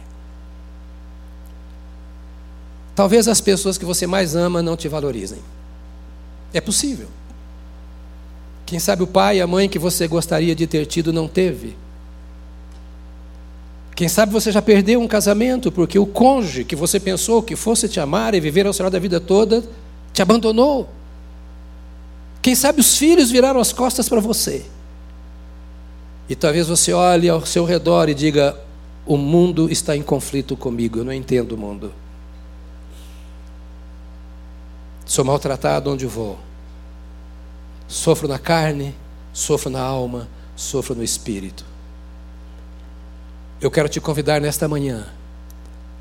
[2.94, 5.40] Talvez as pessoas que você mais ama não te valorizem.
[6.54, 7.08] É possível.
[8.66, 11.76] Quem sabe o pai e a mãe que você gostaria de ter tido não teve.
[13.96, 17.88] Quem sabe você já perdeu um casamento porque o cônjuge que você pensou que fosse
[17.88, 19.64] te amar e viver ao seu lado da vida toda
[20.12, 20.90] te abandonou.
[22.42, 24.66] Quem sabe os filhos viraram as costas para você.
[26.28, 28.58] E talvez você olhe ao seu redor e diga:
[29.06, 31.94] o mundo está em conflito comigo, eu não entendo o mundo.
[35.06, 36.40] Sou maltratado onde vou.
[37.88, 38.96] Sofro na carne,
[39.32, 41.73] sofro na alma, sofro no espírito.
[43.64, 45.08] Eu quero te convidar nesta manhã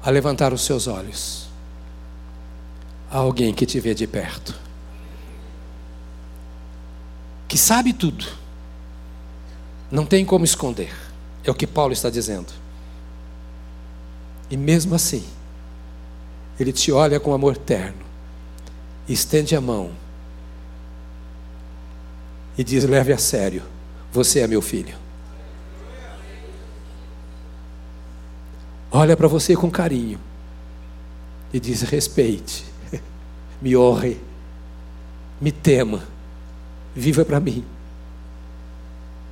[0.03, 1.47] a levantar os seus olhos
[3.09, 4.53] a alguém que te vê de perto,
[7.47, 8.27] que sabe tudo,
[9.93, 10.93] não tem como esconder,
[11.45, 12.53] é o que Paulo está dizendo.
[14.51, 15.25] E mesmo assim,
[16.59, 18.05] ele te olha com amor terno,
[19.09, 19.93] estende a mão
[22.59, 23.63] e diz: leve a sério,
[24.11, 25.02] você é meu filho.
[28.93, 30.19] Olha para você com carinho
[31.53, 32.65] e diz: respeite,
[33.61, 34.21] me honre,
[35.41, 36.07] me tema,
[36.95, 37.65] viva para mim,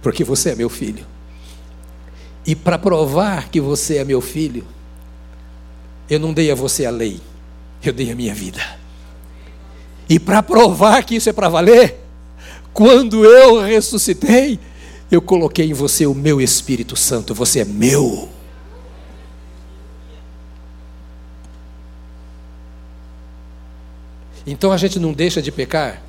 [0.02, 1.06] porque você é meu filho.
[2.46, 4.64] E para provar que você é meu filho,
[6.08, 7.20] eu não dei a você a lei,
[7.82, 8.60] eu dei a minha vida.
[10.08, 12.00] E para provar que isso é para valer,
[12.72, 14.58] quando eu ressuscitei,
[15.10, 18.28] eu coloquei em você o meu Espírito Santo, você é meu.
[24.46, 26.02] Então a gente não deixa de pecar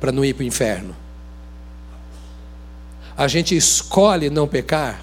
[0.00, 0.96] para não ir para o inferno.
[3.16, 5.00] A gente escolhe não pecar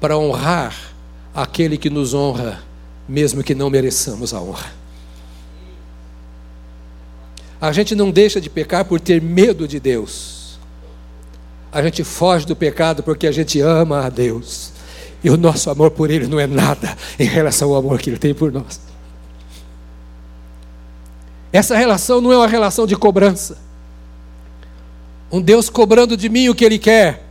[0.00, 0.94] para honrar
[1.34, 2.62] aquele que nos honra,
[3.08, 4.72] mesmo que não mereçamos a honra.
[7.60, 10.58] A gente não deixa de pecar por ter medo de Deus.
[11.72, 14.72] A gente foge do pecado porque a gente ama a Deus.
[15.22, 18.18] E o nosso amor por Ele não é nada em relação ao amor que Ele
[18.18, 18.89] tem por nós.
[21.52, 23.58] Essa relação não é uma relação de cobrança.
[25.32, 27.24] Um Deus cobrando de mim o que Ele quer,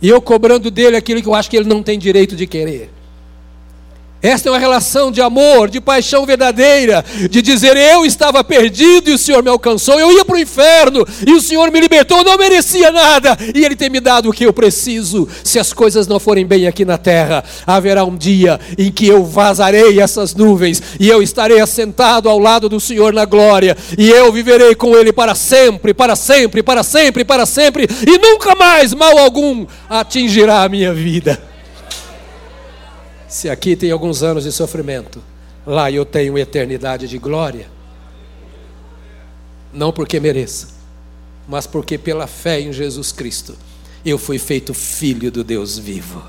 [0.00, 2.90] e eu cobrando dele aquilo que eu acho que Ele não tem direito de querer.
[4.22, 9.14] Esta é uma relação de amor, de paixão verdadeira, de dizer eu estava perdido e
[9.14, 12.36] o Senhor me alcançou, eu ia para o inferno e o Senhor me libertou, não
[12.36, 15.26] merecia nada e Ele tem me dado o que eu preciso.
[15.42, 19.24] Se as coisas não forem bem aqui na terra, haverá um dia em que eu
[19.24, 24.30] vazarei essas nuvens e eu estarei assentado ao lado do Senhor na glória e eu
[24.30, 29.16] viverei com Ele para sempre, para sempre, para sempre, para sempre e nunca mais mal
[29.16, 31.49] algum atingirá a minha vida.
[33.30, 35.22] Se aqui tem alguns anos de sofrimento,
[35.64, 37.68] lá eu tenho eternidade de glória.
[39.72, 40.70] Não porque mereça,
[41.46, 43.56] mas porque pela fé em Jesus Cristo
[44.04, 46.20] eu fui feito filho do Deus vivo.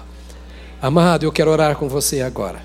[0.79, 2.61] Amado, eu quero orar com você agora,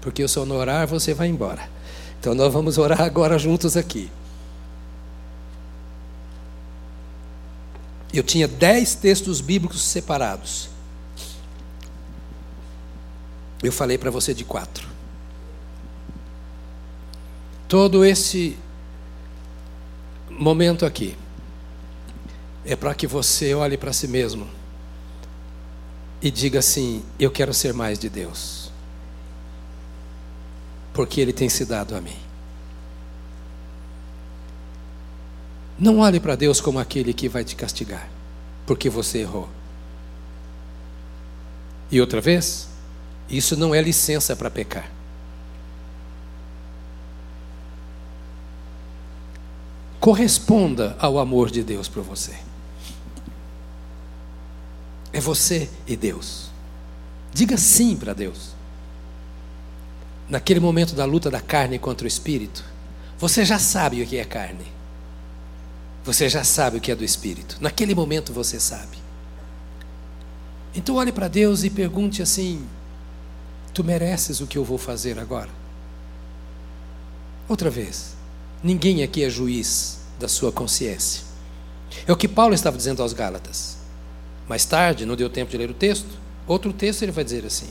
[0.00, 1.70] porque eu só no orar você vai embora.
[2.18, 4.10] Então nós vamos orar agora juntos aqui.
[8.12, 10.68] Eu tinha dez textos bíblicos separados.
[13.62, 14.86] Eu falei para você de quatro.
[17.68, 18.56] Todo esse
[20.30, 21.16] momento aqui
[22.64, 24.48] é para que você olhe para si mesmo
[26.22, 28.70] e diga assim: Eu quero ser mais de Deus,
[30.92, 32.16] porque Ele tem se dado a mim.
[35.78, 38.08] Não olhe para Deus como aquele que vai te castigar,
[38.66, 39.48] porque você errou.
[41.90, 42.68] E outra vez,
[43.28, 44.90] isso não é licença para pecar.
[50.00, 52.34] Corresponda ao amor de Deus por você.
[55.12, 56.50] É você e Deus.
[57.32, 58.54] Diga sim para Deus.
[60.28, 62.64] Naquele momento da luta da carne contra o espírito,
[63.18, 64.66] você já sabe o que é carne.
[66.04, 67.58] Você já sabe o que é do espírito.
[67.60, 68.98] Naquele momento você sabe.
[70.74, 72.64] Então olhe para Deus e pergunte assim:
[73.78, 75.50] Tu mereces o que eu vou fazer agora?
[77.48, 78.16] Outra vez,
[78.60, 81.22] ninguém aqui é juiz da sua consciência.
[82.04, 83.78] É o que Paulo estava dizendo aos Gálatas.
[84.48, 86.08] Mais tarde, não deu tempo de ler o texto,
[86.44, 87.68] outro texto ele vai dizer assim: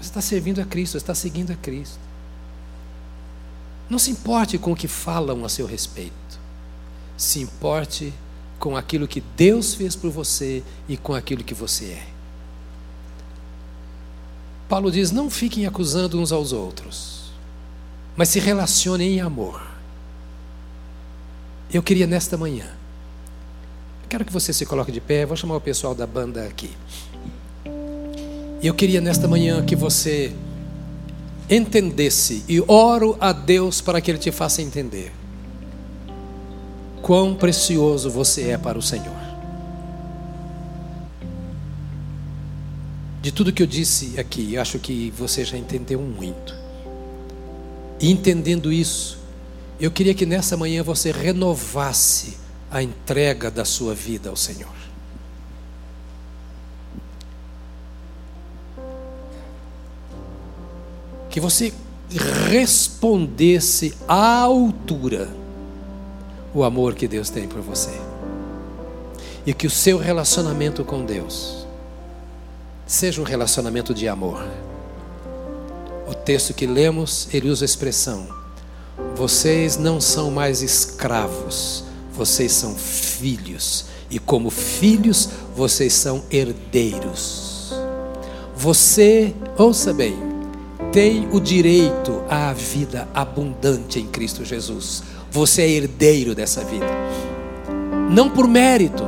[0.00, 2.00] Você está servindo a Cristo, você está seguindo a Cristo.
[3.86, 6.40] Não se importe com o que falam a seu respeito.
[7.18, 8.14] Se importe
[8.58, 12.17] com aquilo que Deus fez por você e com aquilo que você é.
[14.68, 17.32] Paulo diz: não fiquem acusando uns aos outros,
[18.16, 19.62] mas se relacionem em amor.
[21.72, 22.66] Eu queria nesta manhã,
[24.08, 26.70] quero que você se coloque de pé, vou chamar o pessoal da banda aqui.
[28.62, 30.32] Eu queria nesta manhã que você
[31.48, 35.12] entendesse, e oro a Deus para que Ele te faça entender,
[37.00, 39.17] quão precioso você é para o Senhor.
[43.28, 46.56] De tudo que eu disse aqui, acho que você já entendeu muito.
[48.00, 49.18] E entendendo isso,
[49.78, 52.38] eu queria que nessa manhã você renovasse
[52.70, 54.72] a entrega da sua vida ao Senhor.
[61.28, 61.70] que você
[62.48, 65.28] respondesse à altura
[66.54, 67.92] o amor que Deus tem por você.
[69.44, 71.67] E que o seu relacionamento com Deus
[72.88, 74.42] seja um relacionamento de amor.
[76.08, 78.26] O texto que lemos, ele usa a expressão:
[79.14, 87.74] vocês não são mais escravos, vocês são filhos, e como filhos, vocês são herdeiros.
[88.56, 90.16] Você, ouça bem,
[90.90, 95.02] tem o direito à vida abundante em Cristo Jesus.
[95.30, 96.86] Você é herdeiro dessa vida.
[98.10, 99.04] Não por mérito,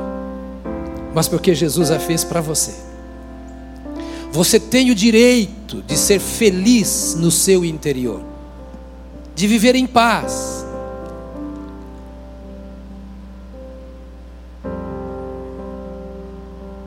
[1.15, 2.90] mas porque Jesus a fez para você.
[4.33, 8.23] Você tem o direito de ser feliz no seu interior,
[9.35, 10.65] de viver em paz.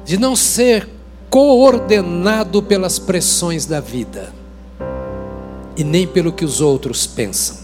[0.06, 0.88] De não ser
[1.30, 4.34] coordenado pelas pressões da vida
[5.76, 7.58] e nem pelo que os outros pensam.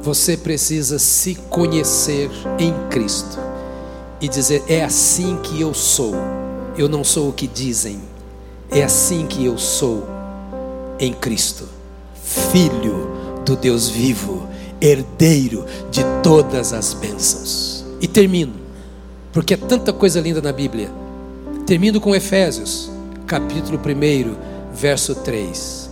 [0.00, 3.38] Você precisa se conhecer em Cristo
[4.20, 6.14] e dizer: é assim que eu sou.
[6.76, 8.00] Eu não sou o que dizem.
[8.70, 10.06] É assim que eu sou
[10.98, 11.68] em Cristo,
[12.50, 13.08] filho
[13.44, 14.48] do Deus vivo,
[14.80, 17.84] herdeiro de todas as bênçãos.
[18.00, 18.54] E termino,
[19.32, 20.90] porque é tanta coisa linda na Bíblia.
[21.66, 22.90] Termino com Efésios,
[23.26, 24.34] capítulo 1,
[24.74, 25.90] verso 3: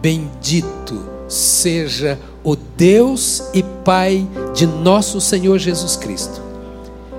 [0.00, 6.40] Bendito seja o Deus e Pai de nosso Senhor Jesus Cristo,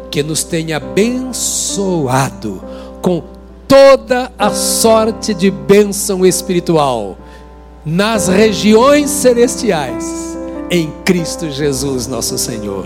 [0.09, 2.62] que nos tenha abençoado
[3.02, 3.24] com
[3.68, 7.18] toda a sorte de bênção espiritual
[7.86, 10.38] nas regiões celestiais,
[10.70, 12.86] em Cristo Jesus, nosso Senhor.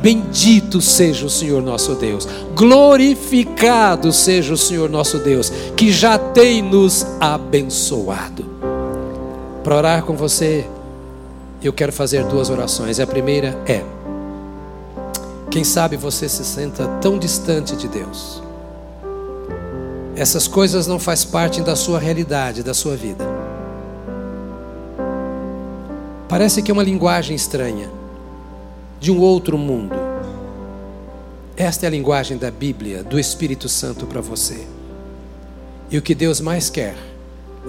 [0.00, 6.62] Bendito seja o Senhor nosso Deus, glorificado seja o Senhor nosso Deus, que já tem
[6.62, 8.46] nos abençoado.
[9.62, 10.66] Para orar com você,
[11.62, 12.98] eu quero fazer duas orações.
[12.98, 13.84] A primeira é:
[15.50, 18.42] quem sabe você se senta tão distante de Deus,
[20.20, 23.24] essas coisas não faz parte da sua realidade, da sua vida.
[26.28, 27.88] Parece que é uma linguagem estranha
[29.00, 29.94] de um outro mundo.
[31.56, 34.66] Esta é a linguagem da Bíblia, do Espírito Santo para você.
[35.90, 36.96] E o que Deus mais quer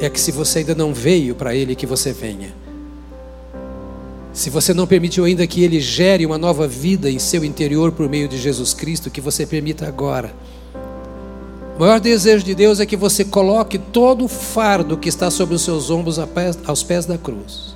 [0.01, 2.53] é que se você ainda não veio para Ele, que você venha.
[4.33, 8.09] Se você não permitiu ainda que Ele gere uma nova vida em seu interior por
[8.09, 10.33] meio de Jesus Cristo, que você permita agora.
[11.81, 15.63] Maior desejo de Deus é que você coloque todo o fardo que está sobre os
[15.63, 16.19] seus ombros
[16.67, 17.75] aos pés da cruz.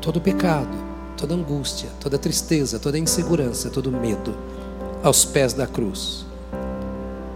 [0.00, 0.76] Todo o pecado,
[1.16, 4.36] toda angústia, toda tristeza, toda insegurança, todo medo
[5.04, 6.26] aos pés da cruz.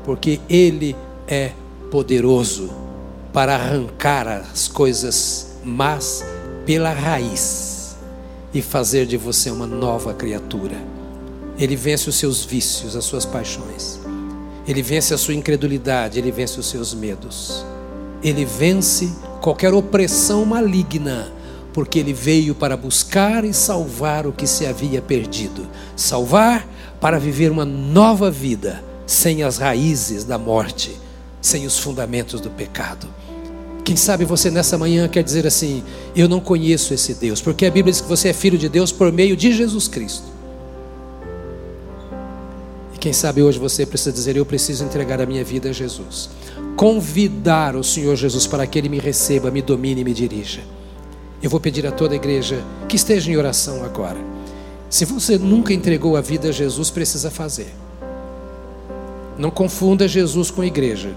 [0.05, 0.97] Porque Ele
[1.29, 1.53] é
[1.89, 2.69] poderoso
[3.33, 6.25] para arrancar as coisas más
[6.67, 7.95] pela raiz
[8.53, 10.79] e fazer de você uma nova criatura.
[11.57, 14.02] Ele vence os seus vícios, as suas paixões.
[14.67, 17.65] Ele vence a sua incredulidade, ele vence os seus medos.
[18.23, 21.33] Ele vence qualquer opressão maligna
[21.73, 26.67] porque ele veio para buscar e salvar o que se havia perdido salvar
[27.01, 30.97] para viver uma nova vida, sem as raízes da morte,
[31.41, 33.07] sem os fundamentos do pecado.
[33.85, 35.83] Quem sabe você nessa manhã quer dizer assim:
[36.15, 38.93] Eu não conheço esse Deus, porque a Bíblia diz que você é filho de Deus
[38.93, 40.32] por meio de Jesus Cristo.
[43.03, 46.31] Quem sabe hoje você precisa dizer: Eu preciso entregar a minha vida a Jesus.
[46.77, 50.61] Convidar o Senhor Jesus para que Ele me receba, me domine e me dirija.
[51.43, 54.19] Eu vou pedir a toda a igreja que esteja em oração agora.
[54.89, 57.75] Se você nunca entregou a vida a Jesus, precisa fazer.
[59.37, 61.13] Não confunda Jesus com a igreja.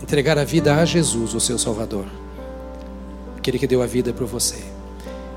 [0.00, 2.06] Entregar a vida a Jesus, o seu Salvador.
[3.36, 4.62] Aquele que deu a vida para você.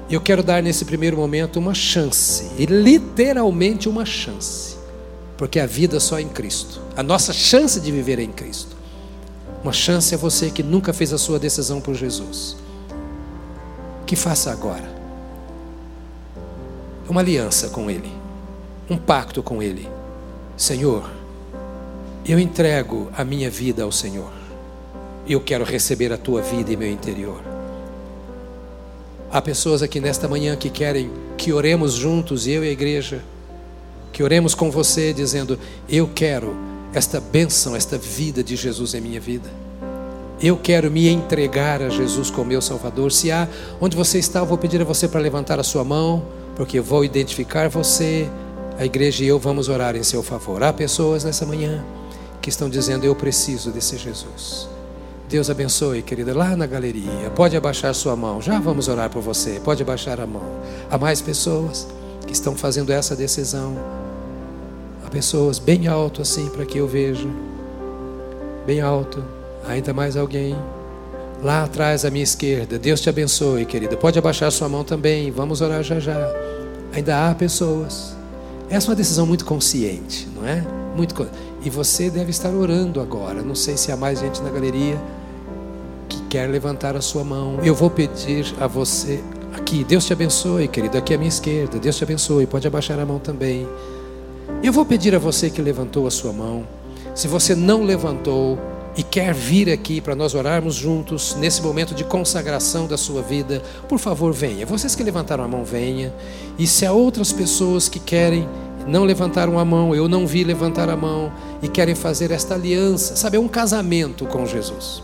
[0.08, 4.78] Eu quero dar nesse primeiro momento uma chance, e literalmente uma chance,
[5.40, 6.80] porque a vida só é em Cristo.
[6.96, 8.78] A nossa chance de viver é em Cristo.
[9.64, 12.56] Uma chance é você que nunca fez a sua decisão por Jesus.
[14.06, 14.88] Que faça agora.
[17.10, 18.12] Uma aliança com Ele,
[18.88, 19.90] um pacto com Ele.
[20.56, 21.10] Senhor,
[22.24, 24.40] eu entrego a minha vida ao Senhor
[25.30, 27.40] eu quero receber a tua vida em meu interior.
[29.32, 33.24] Há pessoas aqui nesta manhã que querem que oremos juntos, eu e a igreja,
[34.12, 36.56] que oremos com você, dizendo: Eu quero
[36.94, 39.50] esta bênção, esta vida de Jesus em minha vida.
[40.42, 43.12] Eu quero me entregar a Jesus como meu Salvador.
[43.12, 43.48] Se há
[43.82, 46.24] onde você está, eu vou pedir a você para levantar a sua mão,
[46.56, 48.30] porque eu vou identificar você,
[48.78, 50.64] a igreja e eu vamos orar em seu favor.
[50.64, 51.84] Há pessoas nessa manhã
[52.42, 54.70] que estão dizendo: Eu preciso desse Jesus.
[55.28, 57.30] Deus abençoe, querida, lá na galeria.
[57.36, 58.42] Pode abaixar sua mão.
[58.42, 59.62] Já vamos orar por você.
[59.64, 60.42] Pode abaixar a mão.
[60.90, 61.86] Há mais pessoas
[62.30, 63.76] que estão fazendo essa decisão.
[65.04, 67.28] Há pessoas bem alto assim para que eu veja.
[68.68, 69.24] Bem alto.
[69.68, 70.56] Ainda mais alguém.
[71.42, 72.78] Lá atrás à minha esquerda.
[72.78, 73.98] Deus te abençoe, querida.
[73.98, 75.32] Pode abaixar sua mão também.
[75.32, 76.32] Vamos orar já já.
[76.94, 78.16] Ainda há pessoas.
[78.70, 80.64] Essa é uma decisão muito consciente, não é?
[80.96, 81.28] Muito
[81.66, 83.42] e você deve estar orando agora.
[83.42, 85.02] Não sei se há mais gente na galeria
[86.30, 89.20] quer levantar a sua mão, eu vou pedir a você
[89.60, 93.06] aqui, Deus te abençoe, querido, aqui à minha esquerda, Deus te abençoe, pode abaixar a
[93.06, 93.68] mão também.
[94.64, 96.66] Eu vou pedir a você que levantou a sua mão,
[97.14, 98.58] se você não levantou
[98.96, 103.62] e quer vir aqui para nós orarmos juntos nesse momento de consagração da sua vida,
[103.88, 104.66] por favor, venha.
[104.66, 106.14] Vocês que levantaram a mão, venha.
[106.58, 108.48] E se há outras pessoas que querem
[108.88, 111.32] não levantaram a mão, eu não vi levantar a mão
[111.62, 115.04] e querem fazer esta aliança, sabe, é um casamento com Jesus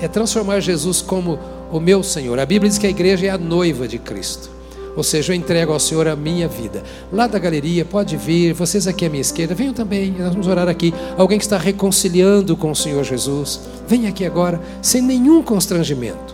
[0.00, 1.38] é transformar Jesus como
[1.74, 2.38] o meu Senhor.
[2.38, 4.48] A Bíblia diz que a igreja é a noiva de Cristo.
[4.94, 6.84] Ou seja, eu entrego ao Senhor a minha vida.
[7.12, 10.68] Lá da galeria, pode vir, vocês aqui à minha esquerda, venham também, nós vamos orar
[10.68, 10.94] aqui.
[11.18, 16.32] Alguém que está reconciliando com o Senhor Jesus, venha aqui agora, sem nenhum constrangimento.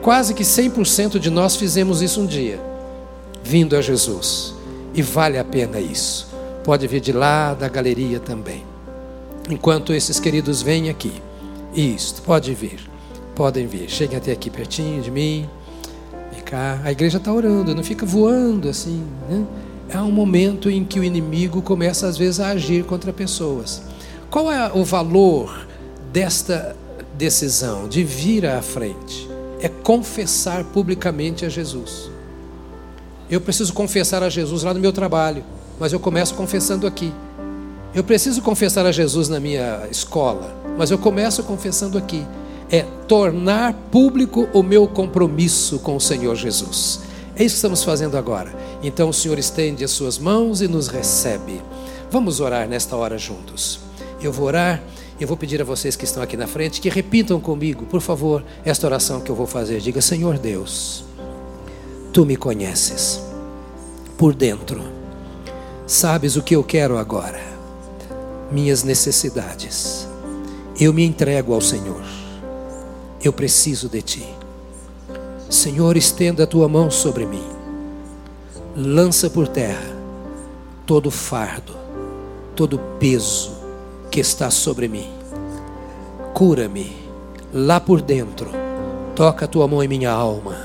[0.00, 2.58] Quase que 100% de nós fizemos isso um dia,
[3.44, 4.54] vindo a Jesus.
[4.94, 6.26] E vale a pena isso.
[6.64, 8.64] Pode vir de lá da galeria também.
[9.50, 11.12] Enquanto esses queridos vêm aqui.
[11.74, 12.89] Isto, pode vir.
[13.40, 13.88] Podem vir.
[13.88, 15.48] Cheguem até aqui pertinho de mim.
[16.30, 16.78] Vem cá.
[16.84, 19.02] A igreja está orando, não fica voando assim.
[19.30, 19.46] Né?
[19.88, 23.80] É um momento em que o inimigo começa, às vezes, a agir contra pessoas.
[24.30, 25.66] Qual é o valor
[26.12, 26.76] desta
[27.14, 29.26] decisão de vir à frente?
[29.58, 32.10] É confessar publicamente a Jesus.
[33.30, 35.42] Eu preciso confessar a Jesus lá no meu trabalho,
[35.78, 37.10] mas eu começo confessando aqui.
[37.94, 42.22] Eu preciso confessar a Jesus na minha escola, mas eu começo confessando aqui.
[42.70, 47.00] É tornar público o meu compromisso com o Senhor Jesus.
[47.34, 48.54] É isso que estamos fazendo agora.
[48.82, 51.60] Então o Senhor estende as suas mãos e nos recebe.
[52.10, 53.80] Vamos orar nesta hora juntos.
[54.22, 54.82] Eu vou orar,
[55.18, 58.44] eu vou pedir a vocês que estão aqui na frente que repitam comigo, por favor,
[58.64, 59.80] esta oração que eu vou fazer.
[59.80, 61.04] Diga: Senhor Deus,
[62.12, 63.22] tu me conheces
[64.16, 64.82] por dentro,
[65.86, 67.50] sabes o que eu quero agora
[68.50, 70.08] minhas necessidades.
[70.78, 72.19] Eu me entrego ao Senhor.
[73.22, 74.34] Eu preciso de Ti.
[75.48, 77.44] Senhor, estenda a Tua mão sobre mim.
[78.76, 79.98] Lança por terra
[80.86, 81.74] todo fardo,
[82.56, 83.52] todo peso
[84.10, 85.10] que está sobre mim.
[86.34, 86.96] Cura-me
[87.52, 88.50] lá por dentro.
[89.14, 90.56] Toca a Tua mão em minha alma.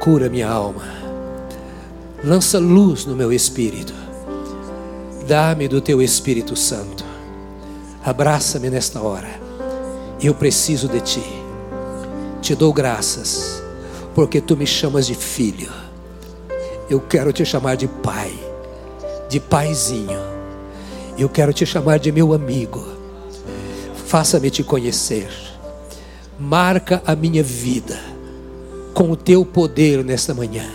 [0.00, 0.84] Cura minha alma.
[2.24, 4.06] Lança luz no meu espírito
[5.26, 7.04] Dá-me do teu Espírito Santo.
[8.04, 9.45] Abraça-me nesta hora.
[10.20, 11.22] Eu preciso de ti.
[12.40, 13.62] Te dou graças,
[14.14, 15.70] porque tu me chamas de filho.
[16.88, 18.32] Eu quero te chamar de pai,
[19.28, 20.20] de paizinho.
[21.18, 22.84] Eu quero te chamar de meu amigo.
[24.06, 25.28] Faça-me te conhecer.
[26.38, 27.98] Marca a minha vida
[28.94, 30.66] com o teu poder nesta manhã.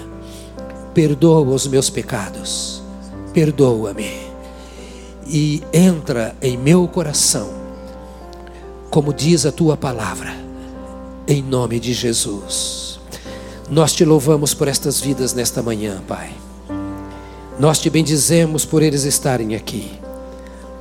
[0.94, 2.84] Perdoa os meus pecados.
[3.34, 4.32] Perdoa-me
[5.32, 7.50] e entra em meu coração,
[8.92, 10.36] como diz a tua palavra,
[11.26, 13.00] em nome de Jesus.
[13.70, 16.32] Nós te louvamos por estas vidas nesta manhã, Pai.
[17.58, 19.94] Nós te bendizemos por eles estarem aqui,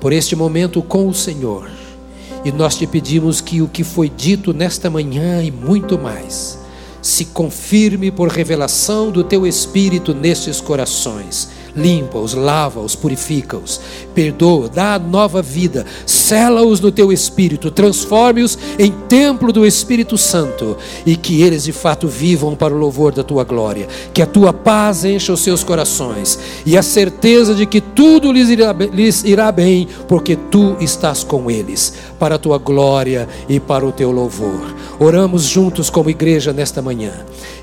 [0.01, 1.71] por este momento com o Senhor.
[2.45, 6.59] E nós te pedimos que o que foi dito nesta manhã e muito mais
[7.01, 13.81] se confirme por revelação do teu Espírito nestes corações limpa-os, lava-os, purifica-os,
[14.15, 21.17] perdoa, dá nova vida, sela-os no teu espírito, transforme-os em templo do Espírito Santo e
[21.17, 25.05] que eles de fato vivam para o louvor da tua glória, que a tua paz
[25.05, 29.89] encha os seus corações e a certeza de que tudo lhes irá, lhes irá bem,
[30.09, 34.75] porque tu estás com eles, para a tua glória e para o teu louvor.
[34.99, 37.13] Oramos juntos como igreja nesta manhã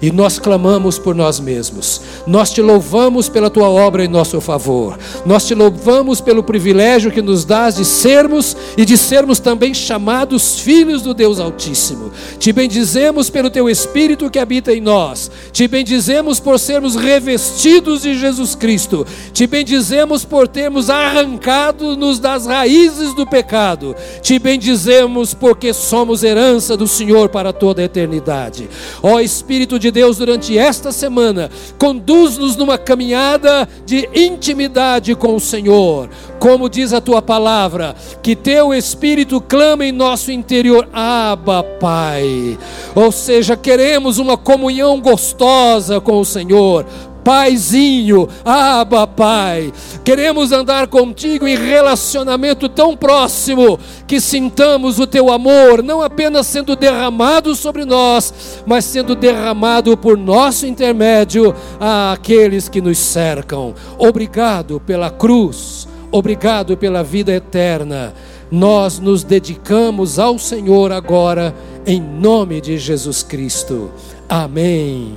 [0.02, 4.40] e nós clamamos por nós mesmos, nós te louvamos pela tua obra obra em nosso
[4.40, 4.98] favor.
[5.26, 10.60] Nós te louvamos pelo privilégio que nos dás de sermos e de sermos também chamados
[10.60, 12.12] filhos do Deus Altíssimo.
[12.38, 15.32] Te bendizemos pelo teu Espírito que habita em nós.
[15.52, 19.06] Te bendizemos por sermos revestidos de Jesus Cristo.
[19.34, 23.96] Te bendizemos por termos arrancado-nos das raízes do pecado.
[24.22, 28.70] Te bendizemos porque somos herança do Senhor para toda a eternidade.
[29.02, 36.10] Ó Espírito de Deus, durante esta semana, conduz-nos numa caminhada de intimidade com o Senhor.
[36.40, 42.60] Como diz a tua palavra, que teu espírito clama em nosso interior, Abba, Pai.
[42.94, 46.86] Ou seja, queremos uma comunhão gostosa com o Senhor.
[47.28, 49.74] Paizinho, Abba Pai,
[50.06, 56.74] queremos andar contigo em relacionamento tão próximo que sintamos o teu amor, não apenas sendo
[56.74, 63.76] derramado sobre nós, mas sendo derramado por nosso intermédio àqueles que nos cercam.
[63.98, 68.14] Obrigado pela cruz, obrigado pela vida eterna.
[68.50, 71.54] Nós nos dedicamos ao Senhor agora,
[71.86, 73.92] em nome de Jesus Cristo.
[74.30, 75.14] Amém.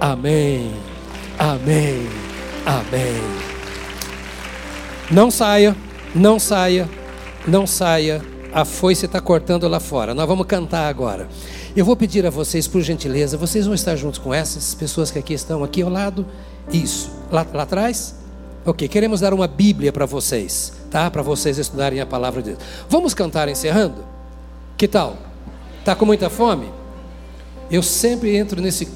[0.00, 0.91] Amém.
[1.42, 2.06] Amém.
[2.64, 3.20] Amém.
[5.10, 5.74] Não saia,
[6.14, 6.88] não saia,
[7.44, 8.22] não saia.
[8.54, 10.14] A foice está cortando lá fora.
[10.14, 11.26] Nós vamos cantar agora.
[11.74, 15.18] Eu vou pedir a vocês, por gentileza, vocês vão estar juntos com essas pessoas que
[15.18, 16.24] aqui estão, aqui ao lado.
[16.72, 17.10] Isso.
[17.28, 18.14] Lá, lá atrás?
[18.64, 21.10] Ok, queremos dar uma Bíblia para vocês, tá?
[21.10, 22.62] Para vocês estudarem a palavra de Deus.
[22.88, 24.04] Vamos cantar encerrando?
[24.76, 25.16] Que tal?
[25.84, 26.70] Tá com muita fome?
[27.68, 28.86] Eu sempre entro nesse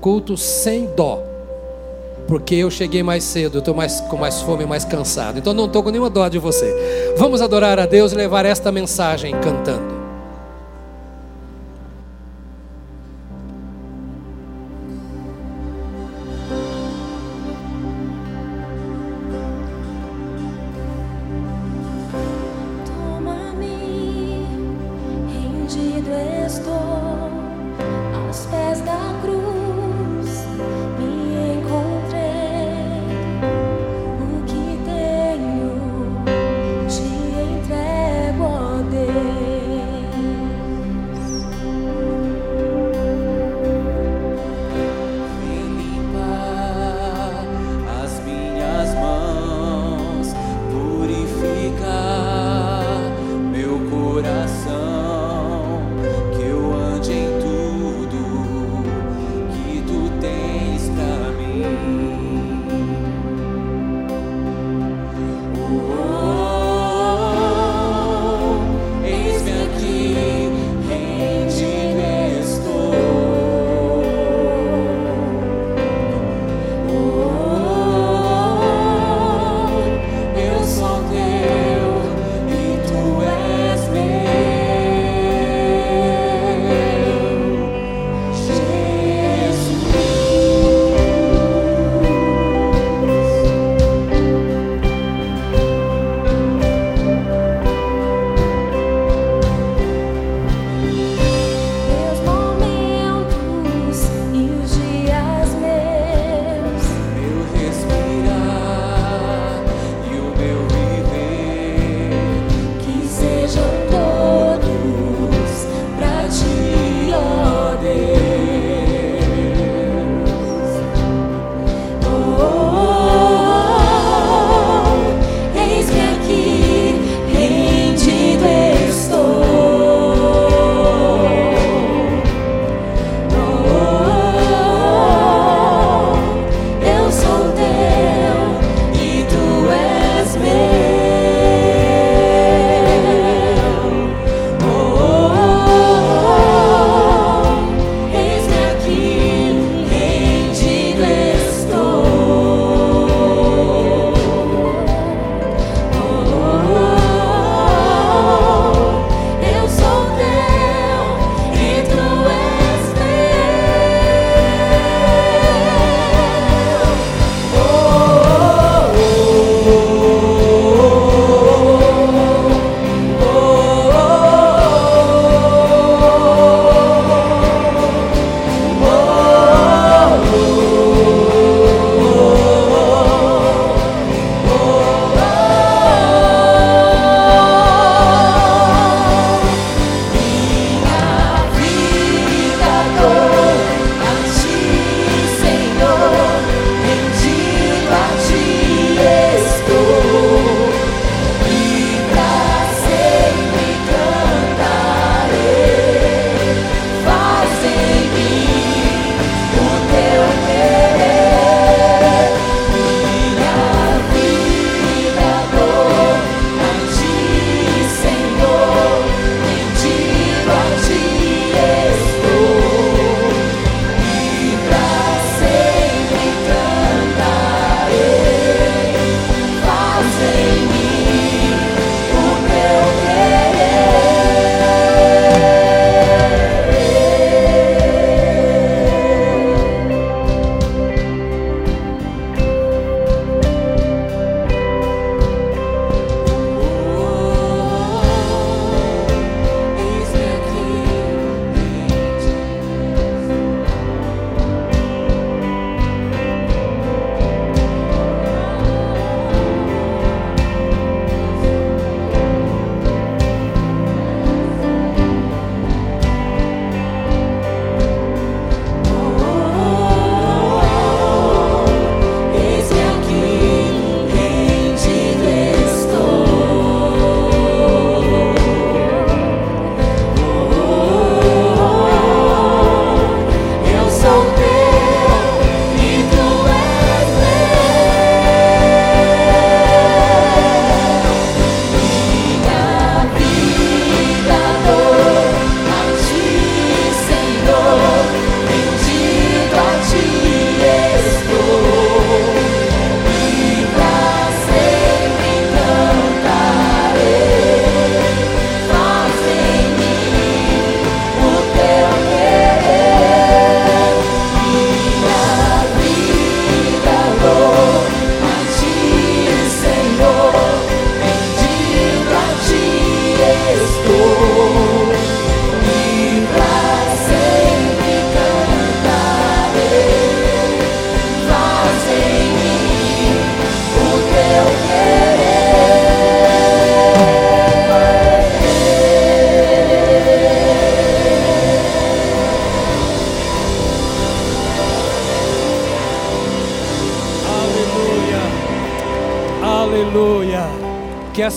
[0.00, 1.37] culto sem dó
[2.28, 5.38] porque eu cheguei mais cedo, eu estou mais, com mais fome, mais cansado.
[5.38, 7.14] Então não estou com nenhuma dó de você.
[7.16, 9.97] Vamos adorar a Deus e levar esta mensagem cantando.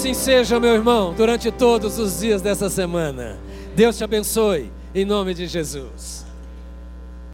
[0.02, 3.38] Assim seja, meu irmão, durante todos os dias dessa semana.
[3.76, 6.11] Deus te abençoe, em nome de Jesus.